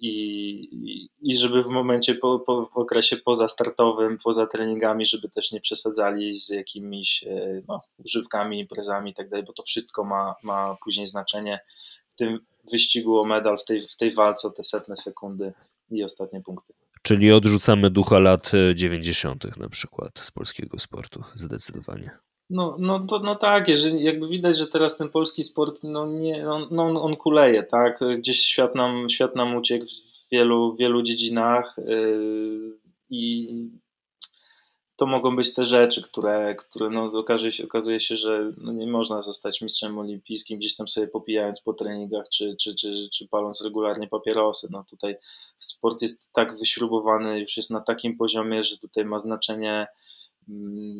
i, 0.00 1.08
i 1.20 1.36
żeby 1.36 1.62
w 1.62 1.66
momencie, 1.66 2.14
po, 2.14 2.38
po, 2.38 2.66
w 2.66 2.76
okresie 2.76 3.16
pozastartowym, 3.16 4.18
poza 4.24 4.46
treningami, 4.46 5.04
żeby 5.04 5.28
też 5.28 5.52
nie 5.52 5.60
przesadzali 5.60 6.34
z 6.34 6.48
jakimiś 6.48 7.24
e, 7.24 7.62
no, 7.68 7.80
używkami, 8.04 8.58
imprezami 8.58 9.10
i 9.10 9.14
tak 9.14 9.28
bo 9.30 9.52
to 9.52 9.62
wszystko 9.62 10.04
ma, 10.04 10.34
ma 10.42 10.76
później 10.84 11.06
znaczenie 11.06 11.60
w 12.14 12.16
tym 12.16 12.38
wyścigu 12.72 13.20
o 13.20 13.26
medal, 13.26 13.58
w 13.58 13.64
tej, 13.64 13.80
w 13.80 13.96
tej 13.96 14.10
walce 14.10 14.48
o 14.48 14.50
te 14.50 14.62
setne 14.62 14.96
sekundy 14.96 15.52
i 15.90 16.04
ostatnie 16.04 16.40
punkty. 16.40 16.72
Czyli 17.02 17.32
odrzucamy 17.32 17.90
ducha 17.90 18.18
lat 18.18 18.52
90. 18.74 19.56
na 19.56 19.68
przykład 19.68 20.18
z 20.18 20.30
polskiego 20.30 20.78
sportu, 20.78 21.24
zdecydowanie. 21.34 22.10
No, 22.50 22.76
no, 22.78 23.06
to, 23.06 23.18
no 23.18 23.34
tak, 23.34 23.68
jeżeli 23.68 24.04
jakby 24.04 24.28
widać, 24.28 24.56
że 24.56 24.66
teraz 24.66 24.96
ten 24.96 25.08
polski 25.08 25.44
sport, 25.44 25.80
no 25.82 26.06
nie, 26.06 26.50
on, 26.50 26.68
no, 26.70 27.02
on 27.02 27.16
kuleje, 27.16 27.62
tak, 27.62 28.00
gdzieś 28.18 28.40
świat 28.40 28.74
nam, 28.74 29.08
świat 29.08 29.36
nam 29.36 29.56
uciekł 29.56 29.86
w 29.86 30.28
wielu, 30.32 30.76
wielu 30.76 31.02
dziedzinach 31.02 31.76
yy, 31.86 32.78
i 33.10 33.48
to 34.96 35.06
mogą 35.06 35.36
być 35.36 35.54
te 35.54 35.64
rzeczy, 35.64 36.02
które, 36.02 36.54
które 36.54 36.90
no, 36.90 37.04
okazuje, 37.04 37.52
się, 37.52 37.64
okazuje 37.64 38.00
się, 38.00 38.16
że 38.16 38.52
no 38.58 38.72
nie 38.72 38.86
można 38.86 39.20
zostać 39.20 39.60
mistrzem 39.60 39.98
olimpijskim 39.98 40.58
gdzieś 40.58 40.76
tam 40.76 40.88
sobie 40.88 41.08
popijając 41.08 41.60
po 41.60 41.72
treningach, 41.72 42.28
czy, 42.28 42.56
czy, 42.60 42.74
czy, 42.74 43.08
czy 43.12 43.28
paląc 43.28 43.64
regularnie 43.64 44.08
papierosy. 44.08 44.68
No 44.70 44.84
tutaj 44.90 45.16
sport 45.58 46.02
jest 46.02 46.32
tak 46.32 46.58
wyśrubowany, 46.58 47.40
już 47.40 47.56
jest 47.56 47.70
na 47.70 47.80
takim 47.80 48.16
poziomie, 48.16 48.62
że 48.62 48.78
tutaj 48.78 49.04
ma 49.04 49.18
znaczenie 49.18 49.86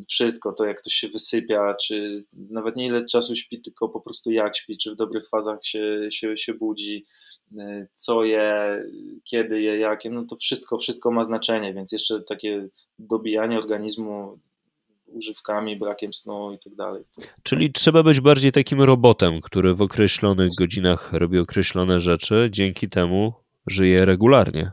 wszystko, 0.08 0.52
to 0.52 0.64
jak 0.64 0.80
ktoś 0.80 0.92
się 0.92 1.08
wysypia, 1.08 1.74
czy 1.74 2.12
nawet 2.50 2.76
nie 2.76 2.84
ile 2.84 3.04
czasu 3.04 3.36
śpi, 3.36 3.60
tylko 3.60 3.88
po 3.88 4.00
prostu 4.00 4.30
jak 4.30 4.56
śpi, 4.56 4.78
czy 4.78 4.92
w 4.92 4.96
dobrych 4.96 5.28
fazach 5.28 5.58
się, 5.64 6.08
się, 6.10 6.36
się 6.36 6.54
budzi, 6.54 7.04
y, 7.52 7.88
co 7.92 8.24
je, 8.24 8.82
kiedy 9.24 9.60
je, 9.60 9.78
jakie, 9.78 10.10
no 10.10 10.24
to 10.24 10.36
wszystko, 10.36 10.78
wszystko 10.78 11.10
ma 11.10 11.22
znaczenie, 11.22 11.74
więc 11.74 11.92
jeszcze 11.92 12.20
takie 12.20 12.68
dobijanie 12.98 13.58
organizmu 13.58 14.38
używkami, 15.06 15.76
brakiem 15.76 16.14
snu 16.14 16.52
i 16.52 16.58
tak 16.58 16.74
dalej. 16.74 17.04
Czyli 17.42 17.72
trzeba 17.72 18.02
być 18.02 18.20
bardziej 18.20 18.52
takim 18.52 18.82
robotem, 18.82 19.40
który 19.40 19.74
w 19.74 19.82
określonych 19.82 20.50
godzinach 20.58 21.12
robi 21.12 21.38
określone 21.38 22.00
rzeczy, 22.00 22.48
dzięki 22.50 22.88
temu 22.88 23.32
żyje 23.66 24.04
regularnie. 24.04 24.72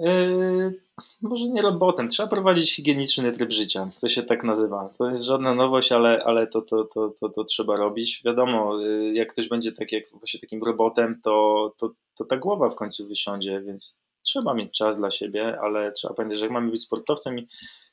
Yy 0.00 0.80
może 1.22 1.44
nie 1.44 1.62
robotem, 1.62 2.08
trzeba 2.08 2.28
prowadzić 2.28 2.76
higieniczny 2.76 3.32
tryb 3.32 3.52
życia, 3.52 3.90
to 4.00 4.08
się 4.08 4.22
tak 4.22 4.44
nazywa. 4.44 4.90
To 4.98 5.08
jest 5.08 5.24
żadna 5.24 5.54
nowość, 5.54 5.92
ale, 5.92 6.24
ale 6.24 6.46
to, 6.46 6.62
to, 6.62 6.84
to, 6.84 7.14
to, 7.20 7.28
to 7.28 7.44
trzeba 7.44 7.76
robić. 7.76 8.22
Wiadomo, 8.24 8.84
y, 8.84 9.12
jak 9.14 9.32
ktoś 9.32 9.48
będzie 9.48 9.72
tak 9.72 9.92
jak 9.92 10.04
właśnie 10.12 10.40
takim 10.40 10.62
robotem, 10.62 11.20
to, 11.24 11.74
to, 11.78 11.90
to 12.18 12.24
ta 12.24 12.36
głowa 12.36 12.70
w 12.70 12.74
końcu 12.74 13.08
wysiądzie, 13.08 13.62
więc 13.66 14.02
trzeba 14.22 14.54
mieć 14.54 14.72
czas 14.72 14.98
dla 14.98 15.10
siebie, 15.10 15.60
ale 15.60 15.92
trzeba 15.92 16.14
pamiętać, 16.14 16.38
że 16.38 16.44
jak 16.44 16.54
mamy 16.54 16.70
być 16.70 16.82
sportowcem 16.82 17.38
i 17.38 17.46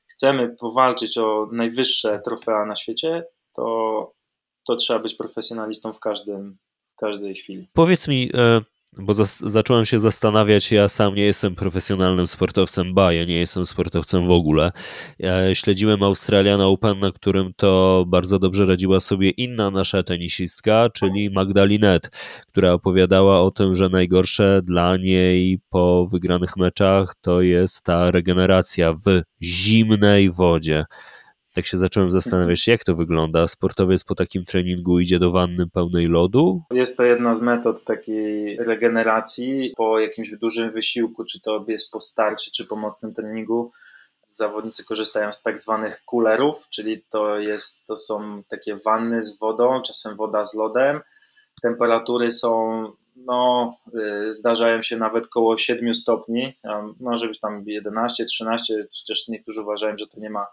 chcemy 0.08 0.56
powalczyć 0.60 1.18
o 1.18 1.50
najwyższe 1.52 2.22
trofea 2.26 2.66
na 2.66 2.76
świecie, 2.76 3.24
to, 3.56 4.14
to 4.68 4.76
trzeba 4.76 5.00
być 5.00 5.14
profesjonalistą 5.14 5.94
w 5.94 6.00
każdym, 6.00 6.58
w 6.94 7.00
każdej 7.00 7.36
chwili. 7.36 7.68
Powiedz 7.74 8.08
mi, 8.08 8.30
e, 8.34 8.62
bo 8.94 9.13
zacząłem 9.39 9.86
się 9.86 10.00
zastanawiać, 10.00 10.72
ja 10.72 10.89
sam 10.89 11.15
nie 11.15 11.24
jestem 11.24 11.56
profesjonalnym 11.56 12.27
sportowcem, 12.27 12.94
ba, 12.94 13.13
ja 13.13 13.25
nie 13.25 13.39
jestem 13.39 13.65
sportowcem 13.65 14.27
w 14.27 14.32
ogóle. 14.32 14.72
Ja 15.20 15.56
śledziłem 15.56 16.03
Australian 16.03 16.62
Open, 16.62 17.00
na 17.00 17.12
którym 17.12 17.51
to 17.56 18.03
bardzo 18.08 18.39
dobrze 18.39 18.65
radziła 18.65 19.00
sobie 19.00 19.29
inna 19.29 19.72
nasza 19.72 20.03
tenisistka, 20.03 20.89
czyli 20.94 21.29
Magdalinet, 21.29 22.10
która 22.48 22.72
opowiadała 22.72 23.41
o 23.41 23.51
tym, 23.51 23.75
że 23.75 23.89
najgorsze 23.89 24.62
dla 24.63 24.98
niej 24.98 25.60
po 25.70 26.08
wygranych 26.12 26.58
meczach 26.58 27.15
to 27.22 27.41
jest 27.41 27.84
ta 27.84 28.12
regeneracja 28.12 28.94
w 28.94 29.22
zimnej 29.41 30.32
wodzie 30.32 30.86
tak 31.58 31.66
się 31.66 31.78
zacząłem 31.78 32.12
zastanawiać, 32.12 32.68
jak 32.68 32.84
to 32.84 32.96
wygląda. 32.96 33.48
Sportowiec 33.48 34.04
po 34.04 34.16
takim 34.16 34.46
treningu 34.46 35.00
idzie 35.00 35.20
do 35.20 35.32
wanny 35.32 35.68
pełnej 35.68 36.08
lodu? 36.08 36.64
Jest 36.72 36.98
to 36.98 37.04
jedna 37.04 37.36
z 37.36 37.42
metod 37.42 37.84
takiej 37.84 38.58
regeneracji 38.58 39.74
po 39.78 40.00
jakimś 40.00 40.32
dużym 40.42 40.72
wysiłku, 40.72 41.24
czy 41.26 41.42
to 41.42 41.66
jest 41.68 41.92
po 41.92 42.00
starcie, 42.00 42.52
czy 42.52 42.66
po 42.66 42.76
mocnym 42.76 43.14
treningu. 43.14 43.72
Zawodnicy 44.28 44.86
korzystają 44.86 45.32
z 45.32 45.44
tak 45.44 45.60
zwanych 45.60 46.04
kulerów, 46.06 46.70
czyli 46.70 47.04
to, 47.10 47.40
jest, 47.40 47.86
to 47.88 47.98
są 47.98 48.44
takie 48.44 48.76
wanny 48.76 49.22
z 49.22 49.40
wodą, 49.40 49.82
czasem 49.82 50.16
woda 50.16 50.46
z 50.46 50.56
lodem. 50.56 51.02
Temperatury 51.62 52.30
są 52.30 52.84
no, 53.16 53.76
y, 54.28 54.34
zdarzają 54.34 54.82
się 54.82 54.98
nawet 54.98 55.28
koło 55.28 55.58
7 55.58 55.94
stopni, 55.94 56.54
może 57.00 57.28
być 57.28 57.40
tam 57.40 57.64
11, 57.66 58.26
13, 58.26 58.88
chociaż 59.02 59.28
niektórzy 59.28 59.62
uważają, 59.62 59.98
że 59.98 60.08
to 60.08 60.20
nie 60.20 60.30
ma 60.30 60.48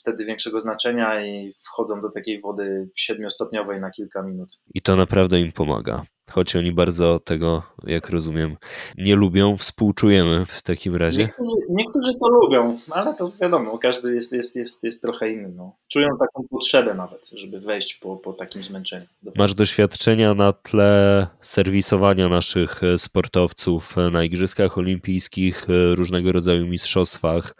wtedy 0.00 0.24
większego 0.24 0.60
znaczenia 0.60 1.26
i 1.26 1.52
wchodzą 1.66 2.00
do 2.00 2.08
takiej 2.10 2.40
wody 2.40 2.90
siedmiostopniowej 2.94 3.80
na 3.80 3.90
kilka 3.90 4.22
minut. 4.22 4.60
I 4.74 4.82
to 4.82 4.96
naprawdę 4.96 5.40
im 5.40 5.52
pomaga 5.52 6.02
choć 6.30 6.56
oni 6.56 6.72
bardzo 6.72 7.20
tego, 7.20 7.62
jak 7.84 8.10
rozumiem, 8.10 8.56
nie 8.98 9.16
lubią, 9.16 9.56
współczujemy 9.56 10.46
w 10.46 10.62
takim 10.62 10.96
razie. 10.96 11.22
Niektórzy, 11.22 11.56
niektórzy 11.70 12.12
to 12.20 12.28
lubią, 12.28 12.78
ale 12.90 13.14
to 13.14 13.32
wiadomo, 13.40 13.78
każdy 13.78 14.14
jest, 14.14 14.32
jest, 14.32 14.56
jest, 14.56 14.84
jest 14.84 15.02
trochę 15.02 15.32
inny. 15.32 15.52
No. 15.56 15.72
Czują 15.88 16.08
taką 16.20 16.48
potrzebę 16.50 16.94
nawet, 16.94 17.30
żeby 17.34 17.60
wejść 17.60 17.94
po, 17.94 18.16
po 18.16 18.32
takim 18.32 18.62
zmęczeniu. 18.62 19.06
Masz 19.36 19.54
doświadczenia 19.54 20.34
na 20.34 20.52
tle 20.52 21.26
serwisowania 21.40 22.28
naszych 22.28 22.82
e, 22.84 22.98
sportowców 22.98 23.98
e, 23.98 24.10
na 24.10 24.24
Igrzyskach 24.24 24.78
Olimpijskich, 24.78 25.66
e, 25.70 25.94
różnego 25.94 26.32
rodzaju 26.32 26.66
mistrzostwach 26.66 27.54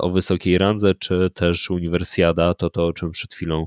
o 0.00 0.10
wysokiej 0.10 0.58
randze, 0.58 0.94
czy 0.94 1.30
też 1.34 1.70
uniwersjada, 1.70 2.54
to 2.54 2.70
to, 2.70 2.86
o 2.86 2.92
czym 2.92 3.10
przed 3.10 3.34
chwilą 3.34 3.66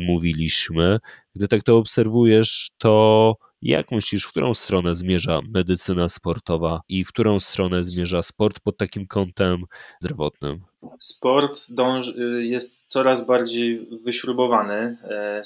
mówiliśmy. 0.00 0.98
Gdy 1.34 1.48
tak 1.48 1.62
to 1.62 1.76
obserwujesz, 1.76 2.70
to 2.78 3.36
jak 3.62 3.90
myślisz, 3.90 4.24
w 4.24 4.30
którą 4.30 4.54
stronę 4.54 4.94
zmierza 4.94 5.40
medycyna 5.48 6.08
sportowa 6.08 6.80
i 6.88 7.04
w 7.04 7.08
którą 7.08 7.40
stronę 7.40 7.82
zmierza 7.82 8.22
sport 8.22 8.60
pod 8.60 8.76
takim 8.76 9.06
kątem 9.06 9.64
zdrowotnym? 10.00 10.60
Sport 10.98 11.66
dąży, 11.68 12.44
jest 12.44 12.84
coraz 12.86 13.26
bardziej 13.26 13.88
wyśrubowany, 14.04 14.96
e, 15.02 15.42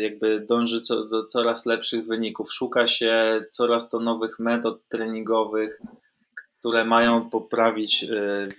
jakby 0.00 0.46
dąży 0.48 0.80
co, 0.80 1.04
do 1.04 1.24
coraz 1.24 1.66
lepszych 1.66 2.06
wyników. 2.06 2.52
Szuka 2.52 2.86
się 2.86 3.44
coraz 3.50 3.90
to 3.90 4.00
nowych 4.00 4.38
metod 4.38 4.88
treningowych, 4.88 5.80
które 6.58 6.84
mają 6.84 7.30
poprawić 7.30 8.04
e, 8.04 8.08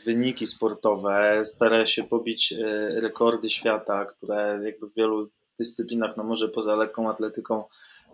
wyniki 0.05 0.45
sportowe. 0.45 1.41
Stara 1.43 1.85
się 1.85 2.03
pobić 2.03 2.53
e, 2.53 2.99
rekordy 2.99 3.49
świata, 3.49 4.05
które 4.05 4.59
jakby 4.63 4.87
w 4.87 4.95
wielu 4.95 5.29
dyscyplinach, 5.57 6.17
no 6.17 6.23
może 6.23 6.49
poza 6.49 6.75
lekką 6.75 7.09
atletyką, 7.09 7.63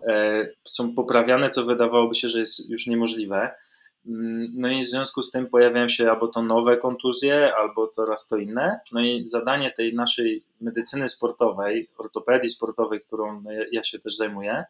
e, 0.08 0.48
są 0.64 0.94
poprawiane, 0.94 1.48
co 1.48 1.64
wydawałoby 1.64 2.14
się, 2.14 2.28
że 2.28 2.38
jest 2.38 2.70
już 2.70 2.86
niemożliwe. 2.86 3.54
Mm, 4.06 4.52
no 4.54 4.68
i 4.68 4.82
w 4.82 4.86
związku 4.86 5.22
z 5.22 5.30
tym 5.30 5.46
pojawiają 5.46 5.88
się 5.88 6.10
albo 6.10 6.28
to 6.28 6.42
nowe 6.42 6.76
kontuzje, 6.76 7.54
albo 7.54 7.88
coraz 7.88 8.28
to 8.28 8.36
inne. 8.36 8.80
No 8.92 9.00
i 9.00 9.22
zadanie 9.26 9.70
tej 9.70 9.94
naszej 9.94 10.44
medycyny 10.60 11.08
sportowej, 11.08 11.90
ortopedii 11.98 12.50
sportowej, 12.50 13.00
którą 13.00 13.40
no 13.40 13.50
ja 13.72 13.82
się 13.82 13.98
też 13.98 14.16
zajmuję, 14.16 14.64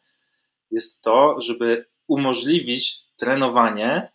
jest 0.71 1.01
to, 1.01 1.35
żeby 1.41 1.85
umożliwić 2.07 3.01
trenowanie 3.17 4.11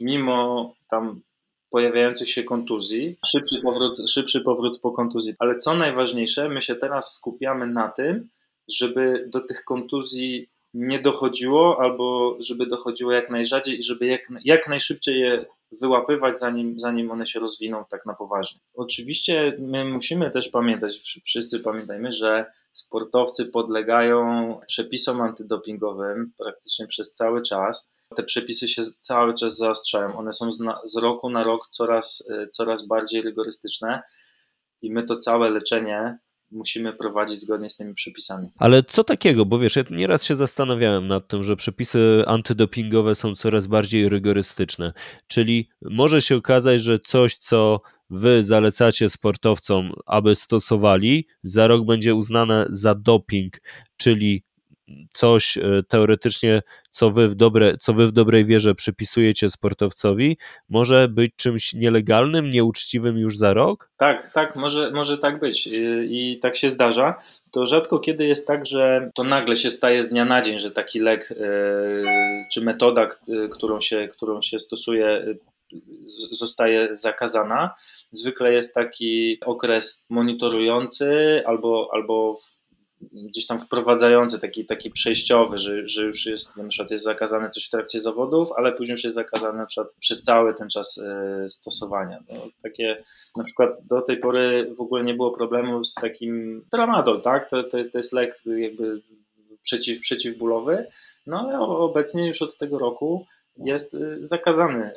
mimo 0.00 0.74
tam 0.88 1.22
pojawiających 1.70 2.28
się 2.28 2.44
kontuzji, 2.44 3.16
szybszy 3.26 3.60
powrót, 3.62 3.98
szybszy 4.10 4.40
powrót 4.40 4.80
po 4.80 4.92
kontuzji. 4.92 5.34
Ale 5.38 5.56
co 5.56 5.74
najważniejsze, 5.74 6.48
my 6.48 6.62
się 6.62 6.74
teraz 6.74 7.14
skupiamy 7.14 7.66
na 7.66 7.88
tym, 7.88 8.28
żeby 8.68 9.28
do 9.28 9.40
tych 9.40 9.64
kontuzji 9.64 10.48
nie 10.74 10.98
dochodziło, 10.98 11.80
albo 11.80 12.36
żeby 12.40 12.66
dochodziło 12.66 13.12
jak 13.12 13.30
najrzadziej 13.30 13.78
i 13.78 13.82
żeby 13.82 14.06
jak, 14.06 14.28
jak 14.44 14.68
najszybciej 14.68 15.20
je 15.20 15.46
wyłapywać, 15.80 16.38
zanim, 16.38 16.80
zanim 16.80 17.10
one 17.10 17.26
się 17.26 17.40
rozwiną 17.40 17.84
tak 17.90 18.06
na 18.06 18.14
poważnie. 18.14 18.60
Oczywiście 18.74 19.56
my 19.58 19.84
musimy 19.84 20.30
też 20.30 20.48
pamiętać, 20.48 21.20
wszyscy 21.24 21.60
pamiętajmy, 21.60 22.12
że 22.12 22.46
sportowcy 22.72 23.46
podlegają 23.46 24.60
przepisom 24.66 25.20
antydopingowym 25.20 26.32
praktycznie 26.38 26.86
przez 26.86 27.12
cały 27.12 27.42
czas. 27.42 27.90
Te 28.16 28.22
przepisy 28.22 28.68
się 28.68 28.82
cały 28.82 29.34
czas 29.34 29.56
zaostrzają. 29.56 30.18
One 30.18 30.32
są 30.32 30.52
z, 30.84 30.96
roku 31.02 31.30
na 31.30 31.42
rok 31.42 31.66
coraz, 31.70 32.28
coraz 32.50 32.86
bardziej 32.86 33.22
rygorystyczne 33.22 34.02
i 34.82 34.92
my 34.92 35.02
to 35.02 35.16
całe 35.16 35.50
leczenie 35.50 36.18
musimy 36.50 36.92
prowadzić 36.92 37.40
zgodnie 37.40 37.68
z 37.68 37.76
tymi 37.76 37.94
przepisami. 37.94 38.48
Ale 38.56 38.82
co 38.82 39.04
takiego, 39.04 39.46
bo 39.46 39.58
wiesz, 39.58 39.76
ja 39.76 39.82
nieraz 39.90 40.24
się 40.24 40.36
zastanawiałem 40.36 41.06
nad 41.08 41.28
tym, 41.28 41.42
że 41.42 41.56
przepisy 41.56 42.24
antydopingowe 42.26 43.14
są 43.14 43.34
coraz 43.34 43.66
bardziej 43.66 44.08
rygorystyczne, 44.08 44.92
czyli 45.26 45.68
może 45.82 46.22
się 46.22 46.36
okazać, 46.36 46.80
że 46.80 46.98
coś, 46.98 47.36
co 47.36 47.80
wy 48.10 48.42
zalecacie 48.42 49.08
sportowcom, 49.08 49.92
aby 50.06 50.34
stosowali, 50.34 51.26
za 51.42 51.66
rok 51.66 51.86
będzie 51.86 52.14
uznane 52.14 52.66
za 52.68 52.94
doping, 52.94 53.56
czyli 53.96 54.45
coś 55.12 55.58
e, 55.58 55.82
teoretycznie, 55.88 56.62
co 56.90 57.10
wy, 57.10 57.28
w 57.28 57.34
dobre, 57.34 57.76
co 57.80 57.92
wy 57.92 58.06
w 58.06 58.12
dobrej 58.12 58.44
wierze 58.44 58.74
przypisujecie 58.74 59.50
sportowcowi, 59.50 60.36
może 60.68 61.08
być 61.08 61.32
czymś 61.36 61.74
nielegalnym, 61.74 62.50
nieuczciwym 62.50 63.18
już 63.18 63.38
za 63.38 63.54
rok? 63.54 63.90
Tak, 63.96 64.30
tak, 64.34 64.56
może, 64.56 64.90
może 64.90 65.18
tak 65.18 65.38
być 65.38 65.68
I, 66.08 66.38
tak 66.42 66.56
się 66.56 66.68
zdarza. 66.68 67.14
To 67.50 67.66
rzadko 67.66 67.98
kiedy 67.98 68.26
jest 68.26 68.46
tak, 68.46 68.66
że 68.66 69.10
to 69.14 69.24
nagle 69.24 69.56
się 69.56 69.70
staje 69.70 70.02
z 70.02 70.08
dnia 70.08 70.24
na 70.24 70.42
dzień, 70.42 70.58
że 70.58 70.70
taki 70.70 71.00
lek 71.00 71.30
yy, 71.30 72.04
czy 72.52 72.64
metoda, 72.64 73.08
którą 73.52 73.80
się, 73.80 74.08
którą 74.12 74.42
się 74.42 74.58
stosuje, 74.58 75.36
zostaje 76.30 76.88
zakazana. 76.90 77.74
Zwykle 78.10 78.52
jest 78.52 78.74
taki 78.74 79.38
okres 79.44 80.06
monitorujący 80.08 81.42
albo, 81.46 81.90
albo 81.92 82.36
gdzieś 83.00 83.46
tam 83.46 83.58
wprowadzający, 83.58 84.40
taki, 84.40 84.66
taki 84.66 84.90
przejściowy, 84.90 85.58
że, 85.58 85.88
że 85.88 86.04
już 86.04 86.26
jest, 86.26 86.56
na 86.56 86.68
przykład 86.68 86.90
jest 86.90 87.04
zakazane 87.04 87.48
coś 87.48 87.66
w 87.66 87.70
trakcie 87.70 87.98
zawodów, 87.98 88.48
ale 88.56 88.72
później 88.72 88.94
już 88.94 89.04
jest 89.04 89.16
zakazane 89.16 89.58
na 89.58 89.66
przykład 89.66 89.94
przez 90.00 90.22
cały 90.22 90.54
ten 90.54 90.68
czas 90.68 90.98
e, 90.98 91.48
stosowania. 91.48 92.22
No, 92.28 92.40
takie, 92.62 92.96
na 93.36 93.44
przykład 93.44 93.70
do 93.86 94.02
tej 94.02 94.16
pory 94.16 94.74
w 94.78 94.80
ogóle 94.80 95.04
nie 95.04 95.14
było 95.14 95.30
problemu 95.30 95.84
z 95.84 95.94
takim 95.94 96.64
tramadol, 96.70 97.20
tak? 97.20 97.50
To, 97.50 97.62
to, 97.62 97.78
jest, 97.78 97.92
to 97.92 97.98
jest 97.98 98.12
lek 98.12 98.42
jakby 98.46 99.02
przeciw, 99.62 100.00
przeciwbólowy, 100.00 100.86
no 101.26 101.40
ale 101.40 101.58
obecnie 101.60 102.26
już 102.26 102.42
od 102.42 102.58
tego 102.58 102.78
roku 102.78 103.26
jest 103.58 103.94
y, 103.94 104.18
zakazany 104.20 104.92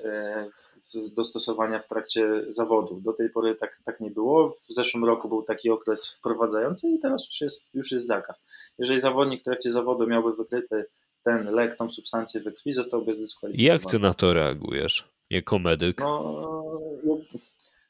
y, 0.96 1.13
do 1.16 1.24
stosowania 1.24 1.80
w 1.80 1.88
trakcie 1.88 2.46
zawodu. 2.48 3.01
Do 3.01 3.13
tej 3.13 3.30
pory 3.30 3.56
tak, 3.56 3.80
tak 3.86 4.00
nie 4.00 4.12
było. 4.12 4.50
W 4.50 4.74
zeszłym 4.74 5.06
roku 5.06 5.30
był 5.30 5.44
taki 5.44 5.70
okres 5.70 6.16
wprowadzający 6.16 6.89
i 6.89 7.00
teraz 7.00 7.25
już 7.25 7.42
jest, 7.42 7.70
już 7.74 7.92
jest 7.92 8.08
zakaz. 8.08 8.46
Jeżeli 8.78 9.00
zawodnik 9.00 9.39
w 9.39 9.44
trakcie 9.44 9.72
zawodu 9.72 10.08
miałby 10.08 10.34
wykryty 10.34 10.86
ten 11.24 11.46
lek, 11.54 11.75
tą 11.75 11.89
substancję 11.89 12.42
we 12.42 12.51
krwi, 12.51 12.72
zostałby 12.72 13.13
zdyskwalifikowany. 13.13 13.82
Jak 13.82 13.92
ty 13.92 14.00
na 14.00 14.13
to 14.13 14.34
reagujesz 14.34 15.10
jako 15.30 15.60
medyk? 15.60 16.00
No, 16.00 16.46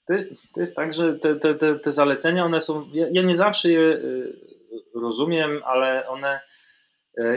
to, 0.07 0.13
jest, 0.13 0.33
to 0.53 0.59
jest 0.59 0.75
tak, 0.75 0.93
że 0.93 1.19
te, 1.19 1.35
te, 1.35 1.55
te, 1.55 1.79
te 1.79 1.91
zalecenia, 1.91 2.45
one 2.45 2.61
są, 2.61 2.89
ja, 2.93 3.07
ja 3.11 3.21
nie 3.21 3.35
zawsze 3.35 3.71
je 3.71 3.79
y, 3.79 4.33
rozumiem, 4.95 5.61
ale 5.65 6.07
one 6.07 6.39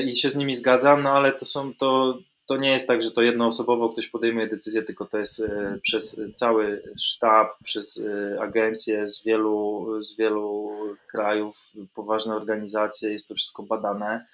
i 0.05 0.17
się 0.17 0.29
z 0.29 0.37
nimi 0.37 0.55
zgadzam, 0.55 1.03
no 1.03 1.11
ale 1.11 1.33
to 1.33 1.45
są 1.45 1.75
to 1.75 2.19
to 2.53 2.57
nie 2.57 2.71
jest 2.71 2.89
tak, 2.89 3.03
że 3.03 3.11
to 3.11 3.23
jednoosobowo 3.23 3.89
ktoś 3.89 4.07
podejmuje 4.07 4.47
decyzję, 4.47 4.83
tylko 4.83 5.05
to 5.05 5.19
jest 5.19 5.41
e, 5.41 5.79
przez 5.83 6.21
cały 6.35 6.83
sztab, 7.01 7.49
przez 7.65 8.07
e, 8.07 8.41
agencje 8.41 9.07
z 9.07 9.25
wielu, 9.25 9.87
z 10.01 10.17
wielu 10.17 10.71
krajów, 11.11 11.57
poważne 11.95 12.37
organizacje, 12.37 13.13
jest 13.13 13.29
to 13.29 13.35
wszystko 13.35 13.63
badane. 13.63 14.25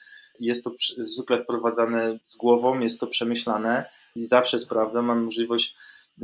Jest 0.40 0.64
to 0.64 0.72
zwykle 0.98 1.38
wprowadzane 1.38 2.18
z 2.24 2.36
głową, 2.36 2.80
jest 2.80 3.00
to 3.00 3.06
przemyślane 3.06 3.84
i 4.14 4.22
zawsze 4.22 4.58
sprawdzam, 4.58 5.04
mam 5.04 5.24
możliwość 5.24 5.74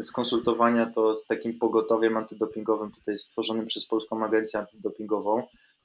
skonsultowania 0.02 0.90
to 0.94 1.14
z 1.14 1.26
takim 1.26 1.58
pogotowiem 1.58 2.16
antydopingowym 2.16 2.92
tutaj 2.92 3.16
stworzonym 3.16 3.66
przez 3.66 3.86
Polską 3.86 4.24
Agencję 4.24 4.60
Antydopingową. 4.60 5.42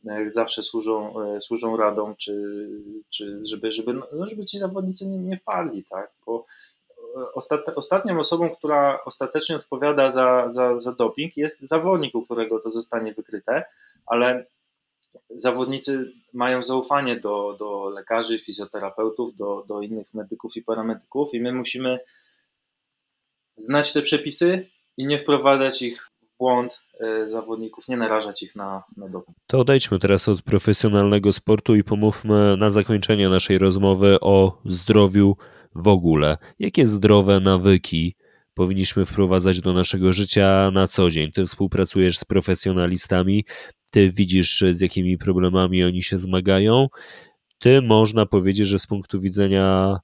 E, 0.07 0.29
zawsze 0.29 0.61
służą, 0.61 1.21
e, 1.21 1.39
służą 1.39 1.77
radą, 1.77 2.15
czy, 2.15 2.67
czy 3.09 3.41
żeby, 3.49 3.71
żeby, 3.71 3.93
no, 3.93 4.27
żeby 4.27 4.45
ci 4.45 4.59
zawodnicy 4.59 5.07
nie, 5.07 5.17
nie 5.17 5.37
wpadli, 5.37 5.83
tak? 5.83 6.11
Bo 6.25 6.43
e, 7.17 7.73
ostatnią 7.75 8.19
osobą, 8.19 8.49
która 8.49 8.99
ostatecznie 9.05 9.55
odpowiada 9.55 10.09
za, 10.09 10.43
za, 10.47 10.77
za 10.77 10.93
doping 10.93 11.37
jest 11.37 11.59
zawodnik, 11.61 12.15
u 12.15 12.21
którego 12.21 12.59
to 12.59 12.69
zostanie 12.69 13.13
wykryte, 13.13 13.63
ale 14.05 14.45
zawodnicy 15.29 16.11
mają 16.33 16.61
zaufanie 16.61 17.19
do, 17.19 17.55
do 17.59 17.89
lekarzy, 17.89 18.39
fizjoterapeutów, 18.39 19.35
do, 19.35 19.63
do 19.67 19.81
innych 19.81 20.13
medyków 20.13 20.55
i 20.55 20.61
paramedyków 20.61 21.33
i 21.33 21.41
my 21.41 21.53
musimy 21.53 21.99
znać 23.59 23.93
te 23.93 24.01
przepisy 24.01 24.67
i 24.97 25.05
nie 25.05 25.17
wprowadzać 25.17 25.81
ich 25.81 26.09
w 26.21 26.37
błąd 26.37 26.83
e, 26.99 27.27
zawodników, 27.27 27.87
nie 27.87 27.97
narażać 27.97 28.43
ich 28.43 28.55
na, 28.55 28.83
na. 28.97 29.07
To 29.47 29.59
odejdźmy 29.59 29.99
teraz 29.99 30.29
od 30.29 30.41
profesjonalnego 30.41 31.33
sportu 31.33 31.75
i 31.75 31.83
pomówmy 31.83 32.57
na 32.57 32.69
zakończenie 32.69 33.29
naszej 33.29 33.57
rozmowy 33.57 34.19
o 34.19 34.61
zdrowiu 34.65 35.37
w 35.75 35.87
ogóle. 35.87 36.37
Jakie 36.59 36.85
zdrowe 36.85 37.39
nawyki 37.39 38.15
powinniśmy 38.53 39.05
wprowadzać 39.05 39.61
do 39.61 39.73
naszego 39.73 40.13
życia 40.13 40.71
na 40.73 40.87
co 40.87 41.09
dzień? 41.09 41.31
Ty 41.31 41.45
współpracujesz 41.45 42.17
z 42.17 42.25
profesjonalistami, 42.25 43.45
ty 43.91 44.11
widzisz 44.11 44.63
z 44.71 44.81
jakimi 44.81 45.17
problemami 45.17 45.83
oni 45.83 46.03
się 46.03 46.17
zmagają. 46.17 46.87
Ty 47.59 47.81
można 47.81 48.25
powiedzieć, 48.25 48.67
że 48.67 48.79
z 48.79 48.87
punktu 48.87 49.19
widzenia 49.19 49.97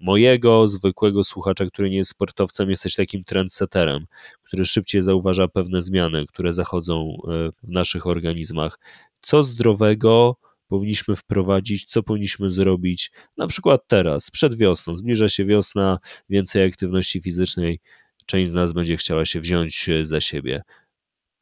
mojego 0.00 0.68
zwykłego 0.68 1.24
słuchacza, 1.24 1.66
który 1.66 1.90
nie 1.90 1.96
jest 1.96 2.10
sportowcem, 2.10 2.70
jesteś 2.70 2.94
takim 2.94 3.24
trendseterem, 3.24 4.06
który 4.42 4.64
szybciej 4.64 5.02
zauważa 5.02 5.48
pewne 5.48 5.82
zmiany, 5.82 6.26
które 6.26 6.52
zachodzą 6.52 7.16
e, 7.28 7.50
w 7.62 7.68
naszych 7.68 8.06
organizmach. 8.06 8.78
Co 9.20 9.42
zdrowego 9.42 10.36
powinniśmy 10.68 11.16
wprowadzić, 11.16 11.84
co 11.84 12.02
powinniśmy 12.02 12.48
zrobić, 12.48 13.10
na 13.36 13.46
przykład 13.46 13.80
teraz, 13.86 14.30
przed 14.30 14.54
wiosną. 14.54 14.96
Zbliża 14.96 15.28
się 15.28 15.44
wiosna, 15.44 15.98
więcej 16.28 16.64
aktywności 16.64 17.20
fizycznej, 17.20 17.80
część 18.26 18.50
z 18.50 18.54
nas 18.54 18.72
będzie 18.72 18.96
chciała 18.96 19.24
się 19.24 19.40
wziąć 19.40 19.88
e, 19.88 20.04
za 20.04 20.20
siebie. 20.20 20.62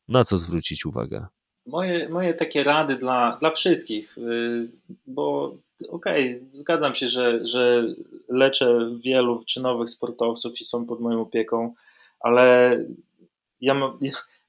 Na 0.08 0.24
co 0.24 0.36
zwrócić 0.36 0.86
uwagę? 0.86 1.26
Moje, 1.66 2.08
moje 2.08 2.34
takie 2.34 2.62
rady 2.62 2.96
dla, 2.96 3.36
dla 3.40 3.50
wszystkich, 3.50 4.18
y, 4.18 4.68
bo 5.06 5.56
okej, 5.88 6.34
okay, 6.34 6.48
zgadzam 6.52 6.94
się, 6.94 7.08
że, 7.08 7.46
że 7.46 7.94
leczę 8.28 8.90
wielu 9.00 9.44
czynowych 9.44 9.90
sportowców 9.90 10.60
i 10.60 10.64
są 10.64 10.86
pod 10.86 11.00
moją 11.00 11.20
opieką, 11.20 11.74
ale 12.20 12.78
ja 13.60 13.74
mam, 13.74 13.98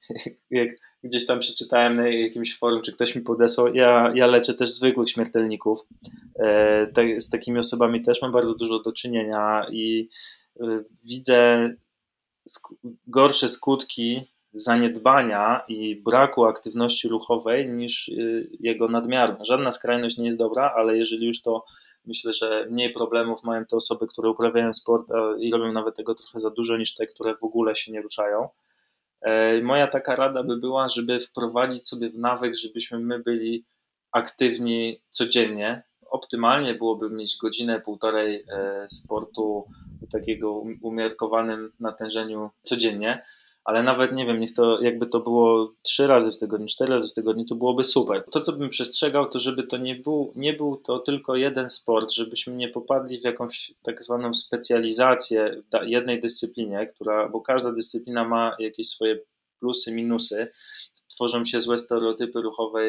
jak 0.50 0.68
gdzieś 1.04 1.26
tam 1.26 1.38
przeczytałem 1.38 1.96
na 1.96 2.08
jakimś 2.08 2.58
forum, 2.58 2.82
czy 2.82 2.92
ktoś 2.92 3.14
mi 3.14 3.22
podesłał, 3.22 3.74
ja, 3.74 4.12
ja 4.14 4.26
leczę 4.26 4.54
też 4.54 4.70
zwykłych 4.70 5.10
śmiertelników. 5.10 5.78
E, 6.40 7.20
z 7.20 7.30
takimi 7.30 7.58
osobami 7.58 8.02
też 8.02 8.22
mam 8.22 8.32
bardzo 8.32 8.54
dużo 8.54 8.78
do 8.82 8.92
czynienia 8.92 9.66
i 9.72 10.08
e, 10.60 10.82
widzę 11.08 11.70
gorsze 13.06 13.48
skutki 13.48 14.20
zaniedbania 14.52 15.64
i 15.68 15.96
braku 15.96 16.44
aktywności 16.44 17.08
ruchowej 17.08 17.68
niż 17.68 18.08
y, 18.08 18.48
jego 18.60 18.88
nadmiarna. 18.88 19.44
Żadna 19.44 19.72
skrajność 19.72 20.18
nie 20.18 20.24
jest 20.24 20.38
dobra, 20.38 20.72
ale 20.76 20.98
jeżeli 20.98 21.26
już 21.26 21.42
to 21.42 21.64
myślę, 22.04 22.32
że 22.32 22.66
mniej 22.70 22.92
problemów 22.92 23.44
mają 23.44 23.64
te 23.64 23.76
osoby, 23.76 24.06
które 24.06 24.30
uprawiają 24.30 24.72
sport 24.72 25.06
i 25.38 25.50
robią 25.50 25.72
nawet 25.72 25.96
tego 25.96 26.14
trochę 26.14 26.38
za 26.38 26.50
dużo 26.50 26.76
niż 26.76 26.94
te, 26.94 27.06
które 27.06 27.36
w 27.36 27.44
ogóle 27.44 27.74
się 27.74 27.92
nie 27.92 28.02
ruszają. 28.02 28.48
E, 29.20 29.60
moja 29.60 29.86
taka 29.86 30.14
rada 30.14 30.42
by 30.42 30.56
była, 30.56 30.88
żeby 30.88 31.20
wprowadzić 31.20 31.86
sobie 31.86 32.10
w 32.10 32.18
nawyk, 32.18 32.54
żebyśmy 32.56 32.98
my 32.98 33.18
byli 33.18 33.64
aktywni 34.12 35.00
codziennie. 35.10 35.82
Optymalnie 36.10 36.74
byłoby 36.74 37.10
mieć 37.10 37.36
godzinę, 37.36 37.80
półtorej 37.80 38.44
e, 38.48 38.84
sportu 38.88 39.64
takiego 40.12 40.62
umiarkowanym 40.82 41.72
natężeniu 41.80 42.50
codziennie 42.62 43.22
ale 43.68 43.82
nawet 43.82 44.12
nie 44.12 44.26
wiem, 44.26 44.40
niech 44.40 44.52
to 44.54 44.82
jakby 44.82 45.06
to 45.06 45.20
było 45.20 45.72
trzy 45.82 46.06
razy 46.06 46.32
w 46.32 46.36
tygodniu, 46.36 46.66
cztery 46.66 46.92
razy 46.92 47.08
w 47.08 47.12
tygodniu, 47.12 47.44
to 47.44 47.54
byłoby 47.54 47.84
super. 47.84 48.24
To, 48.30 48.40
co 48.40 48.52
bym 48.52 48.68
przestrzegał, 48.68 49.28
to 49.28 49.38
żeby 49.38 49.62
to 49.62 49.76
nie 49.76 49.94
był, 49.94 50.32
nie 50.36 50.52
był 50.52 50.76
to 50.76 50.98
tylko 50.98 51.36
jeden 51.36 51.68
sport, 51.68 52.12
żebyśmy 52.12 52.56
nie 52.56 52.68
popadli 52.68 53.20
w 53.20 53.24
jakąś 53.24 53.72
tak 53.82 54.02
zwaną 54.02 54.34
specjalizację 54.34 55.62
w 55.82 55.86
jednej 55.86 56.20
dyscyplinie, 56.20 56.86
która, 56.86 57.28
bo 57.28 57.40
każda 57.40 57.72
dyscyplina 57.72 58.28
ma 58.28 58.56
jakieś 58.58 58.88
swoje 58.88 59.20
plusy, 59.60 59.94
minusy, 59.94 60.48
tworzą 61.08 61.44
się 61.44 61.60
złe 61.60 61.78
stereotypy 61.78 62.40
ruchowe, 62.40 62.80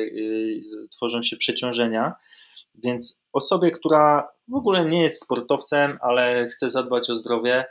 tworzą 0.91 1.21
się 1.21 1.37
przeciążenia. 1.37 2.13
Więc 2.75 3.21
osobie, 3.33 3.71
która 3.71 4.27
w 4.47 4.55
ogóle 4.55 4.85
nie 4.85 5.01
jest 5.01 5.23
sportowcem, 5.23 5.97
ale 6.01 6.47
chce 6.47 6.69
zadbać 6.69 7.09
o 7.09 7.15
zdrowie, 7.15 7.65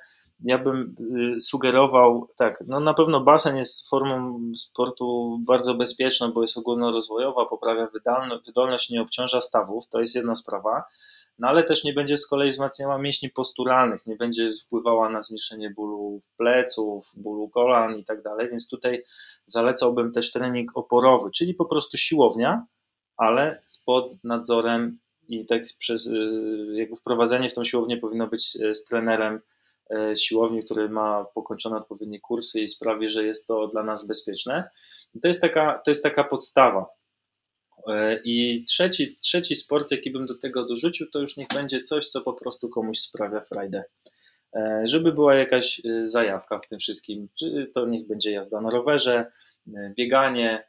ja 0.45 0.59
bym 0.59 0.95
y, 1.37 1.41
sugerował, 1.41 2.29
tak, 2.37 2.65
no 2.67 2.81
na 2.81 2.95
pewno 2.95 3.21
basen 3.21 3.57
jest 3.57 3.89
formą 3.89 4.41
sportu 4.57 5.39
bardzo 5.47 5.75
bezpieczną, 5.75 6.33
bo 6.33 6.43
jest 6.43 6.59
ogólnorozwojowa, 6.59 7.47
poprawia 7.47 7.89
wydolność, 8.47 8.91
nie 8.91 9.03
obciąża 9.03 9.41
stawów, 9.41 9.89
to 9.89 10.01
jest 10.01 10.15
jedna 10.15 10.35
sprawa. 10.35 10.85
no 11.39 11.49
ale 11.49 11.63
też 11.63 11.85
nie 11.85 11.93
będzie 11.93 12.17
z 12.17 12.27
kolei 12.27 12.51
wzmacniała 12.51 12.99
mięśni 12.99 13.31
posturalnych, 13.31 14.07
nie 14.07 14.17
będzie 14.17 14.49
wpływała 14.67 15.11
na 15.11 15.23
zmniejszenie 15.23 15.71
bólu 15.71 16.23
pleców, 16.37 17.13
bólu 17.17 17.49
kolan 17.49 17.99
i 17.99 18.05
tak 18.05 18.23
dalej, 18.23 18.49
więc 18.51 18.69
tutaj 18.69 19.03
zalecałbym 19.45 20.13
też 20.13 20.33
trening 20.33 20.71
oporowy, 20.75 21.31
czyli 21.31 21.55
po 21.55 21.65
prostu 21.65 21.97
siłownia, 21.97 22.67
ale 23.17 23.63
pod 23.87 24.25
nadzorem 24.25 24.99
i 25.29 25.47
tak 25.47 25.63
przez 25.79 26.07
y, 26.07 26.67
jakby 26.73 26.97
wprowadzenie 26.97 27.51
w 27.51 27.55
tą 27.55 27.65
siłownię 27.65 27.97
powinno 27.97 28.27
być 28.27 28.53
z 28.73 28.85
trenerem 28.85 29.41
y, 29.93 30.17
siłowni, 30.17 30.65
który 30.65 30.89
ma 30.89 31.25
pokończone 31.35 31.77
odpowiednie 31.77 32.21
kursy 32.21 32.61
i 32.61 32.69
sprawi, 32.69 33.09
że 33.09 33.25
jest 33.25 33.47
to 33.47 33.69
dla 33.69 33.83
nas 33.83 34.07
bezpieczne. 34.07 34.71
To 35.23 35.29
jest 35.29 35.41
taka, 35.41 35.81
to 35.85 35.91
jest 35.91 36.03
taka 36.03 36.25
podstawa. 36.25 36.99
E, 37.87 38.21
I 38.25 38.65
trzeci, 38.65 39.19
trzeci 39.21 39.55
sport, 39.55 39.91
jaki 39.91 40.11
bym 40.11 40.27
do 40.27 40.39
tego 40.39 40.67
dorzucił, 40.67 41.07
to 41.11 41.19
już 41.19 41.37
niech 41.37 41.49
będzie 41.49 41.83
coś, 41.83 42.09
co 42.09 42.21
po 42.21 42.33
prostu 42.33 42.69
komuś 42.69 42.99
sprawia 42.99 43.41
frajdę. 43.41 43.85
E, 44.57 44.83
żeby 44.85 45.13
była 45.13 45.35
jakaś 45.35 45.81
e, 45.85 46.07
zajawka 46.07 46.59
w 46.59 46.67
tym 46.67 46.79
wszystkim, 46.79 47.29
to 47.75 47.87
niech 47.87 48.07
będzie 48.07 48.33
jazda 48.33 48.61
na 48.61 48.71
rowerze, 48.71 49.27
bieganie, 49.97 50.65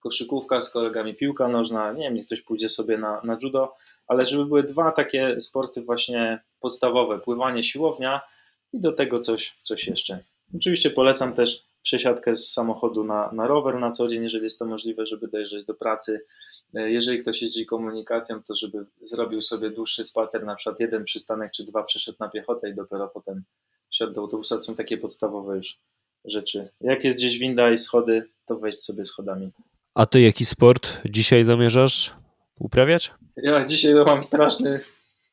koszykówka 0.00 0.60
z 0.60 0.70
kolegami, 0.70 1.14
piłka 1.14 1.48
nożna, 1.48 1.92
nie 1.92 2.04
wiem, 2.04 2.14
niech 2.14 2.26
ktoś 2.26 2.42
pójdzie 2.42 2.68
sobie 2.68 2.98
na, 2.98 3.20
na 3.24 3.38
judo, 3.42 3.72
ale 4.06 4.24
żeby 4.24 4.44
były 4.44 4.62
dwa 4.62 4.92
takie 4.92 5.40
sporty 5.40 5.82
właśnie 5.82 6.42
podstawowe, 6.60 7.18
pływanie, 7.18 7.62
siłownia 7.62 8.20
i 8.74 8.80
do 8.80 8.92
tego 8.92 9.18
coś, 9.18 9.58
coś 9.62 9.86
jeszcze. 9.86 10.24
Oczywiście 10.56 10.90
polecam 10.90 11.34
też 11.34 11.64
przesiadkę 11.82 12.34
z 12.34 12.52
samochodu 12.52 13.04
na, 13.04 13.32
na 13.32 13.46
rower 13.46 13.78
na 13.78 13.90
co 13.90 14.08
dzień, 14.08 14.22
jeżeli 14.22 14.44
jest 14.44 14.58
to 14.58 14.66
możliwe, 14.66 15.06
żeby 15.06 15.28
dojrzeć 15.28 15.64
do 15.64 15.74
pracy. 15.74 16.20
E, 16.74 16.90
jeżeli 16.90 17.18
ktoś 17.18 17.42
jeździ 17.42 17.66
komunikacją, 17.66 18.42
to 18.42 18.54
żeby 18.54 18.86
zrobił 19.02 19.40
sobie 19.42 19.70
dłuższy 19.70 20.04
spacer, 20.04 20.44
na 20.44 20.54
przykład 20.54 20.80
jeden 20.80 21.04
przystanek 21.04 21.52
czy 21.52 21.64
dwa 21.64 21.82
przeszedł 21.82 22.16
na 22.20 22.28
piechotę 22.28 22.70
i 22.70 22.74
dopiero 22.74 23.08
potem 23.08 23.42
wsiadł 23.90 24.12
do 24.12 24.20
autobusa. 24.20 24.54
To 24.54 24.60
są 24.60 24.74
takie 24.74 24.98
podstawowe 24.98 25.56
już 25.56 25.78
rzeczy. 26.24 26.68
Jak 26.80 27.04
jest 27.04 27.16
gdzieś 27.16 27.38
winda 27.38 27.70
i 27.70 27.76
schody, 27.76 28.28
to 28.46 28.56
wejść 28.56 28.82
sobie 28.82 29.04
schodami. 29.04 29.50
A 29.94 30.06
ty 30.06 30.20
jaki 30.20 30.44
sport 30.44 30.98
dzisiaj 31.04 31.44
zamierzasz 31.44 32.14
uprawiać? 32.58 33.12
Ja 33.36 33.64
dzisiaj 33.64 33.94
mam 33.94 34.22
straszny 34.22 34.80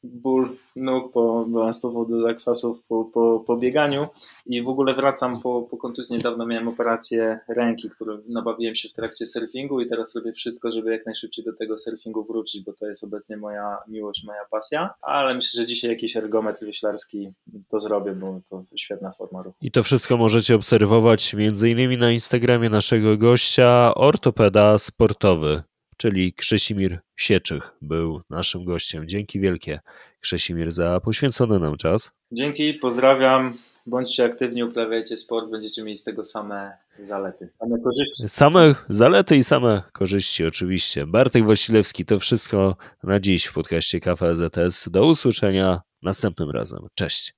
ból 0.03 0.57
nóg 0.75 1.11
po, 1.11 1.45
z 1.71 1.79
powodu 1.79 2.19
zakwasów 2.19 2.83
po, 2.87 3.05
po, 3.05 3.43
po 3.47 3.57
bieganiu 3.57 4.07
i 4.45 4.61
w 4.61 4.69
ogóle 4.69 4.93
wracam 4.93 5.41
po, 5.41 5.61
po 5.61 5.77
kontuzji. 5.77 6.17
Niedawno 6.17 6.45
miałem 6.45 6.67
operację 6.67 7.39
ręki, 7.47 7.89
którą 7.89 8.17
nabawiłem 8.27 8.75
się 8.75 8.89
w 8.89 8.93
trakcie 8.93 9.25
surfingu 9.25 9.81
i 9.81 9.89
teraz 9.89 10.15
robię 10.15 10.33
wszystko, 10.33 10.71
żeby 10.71 10.91
jak 10.91 11.05
najszybciej 11.05 11.45
do 11.45 11.53
tego 11.53 11.77
surfingu 11.77 12.23
wrócić, 12.23 12.63
bo 12.63 12.73
to 12.73 12.87
jest 12.87 13.03
obecnie 13.03 13.37
moja 13.37 13.77
miłość, 13.87 14.23
moja 14.23 14.45
pasja, 14.51 14.93
ale 15.01 15.33
myślę, 15.33 15.61
że 15.61 15.67
dzisiaj 15.67 15.91
jakiś 15.91 16.17
ergometr 16.17 16.65
wyślarski 16.65 17.31
to 17.69 17.79
zrobię, 17.79 18.11
bo 18.11 18.41
to 18.49 18.63
świetna 18.75 19.11
forma 19.11 19.41
ruchu. 19.41 19.57
I 19.61 19.71
to 19.71 19.83
wszystko 19.83 20.17
możecie 20.17 20.55
obserwować 20.55 21.35
innymi 21.67 21.97
na 21.97 22.11
Instagramie 22.11 22.69
naszego 22.69 23.17
gościa, 23.17 23.95
ortopeda 23.95 24.77
sportowy 24.77 25.63
czyli 26.01 26.33
Krzesimir 26.33 26.99
Sieczych 27.15 27.71
był 27.81 28.21
naszym 28.29 28.65
gościem. 28.65 29.07
Dzięki 29.07 29.39
wielkie, 29.39 29.79
Krzesimir, 30.19 30.71
za 30.71 30.99
poświęcony 30.99 31.59
nam 31.59 31.77
czas. 31.77 32.11
Dzięki, 32.31 32.73
pozdrawiam. 32.73 33.53
Bądźcie 33.85 34.25
aktywni, 34.25 34.63
uprawiajcie 34.63 35.17
sport, 35.17 35.49
będziecie 35.51 35.83
mieli 35.83 35.97
z 35.97 36.03
tego 36.03 36.23
same 36.23 36.71
zalety, 36.99 37.49
same 37.59 37.77
korzyści. 37.79 38.23
Same 38.27 38.75
zalety 38.89 39.37
i 39.37 39.43
same 39.43 39.81
korzyści, 39.93 40.45
oczywiście. 40.45 41.07
Bartek 41.07 41.45
Wasilewski, 41.45 42.05
to 42.05 42.19
wszystko 42.19 42.75
na 43.03 43.19
dziś 43.19 43.45
w 43.45 43.53
podcaście 43.53 43.99
Kafe 43.99 44.35
ZS. 44.35 44.89
Do 44.89 45.05
usłyszenia 45.05 45.81
następnym 46.01 46.49
razem. 46.49 46.79
Cześć. 46.95 47.33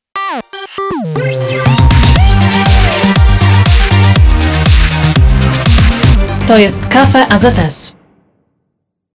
To 6.47 6.57
jest 6.57 6.87
Kafe 6.87 7.27
AZS. 7.27 8.02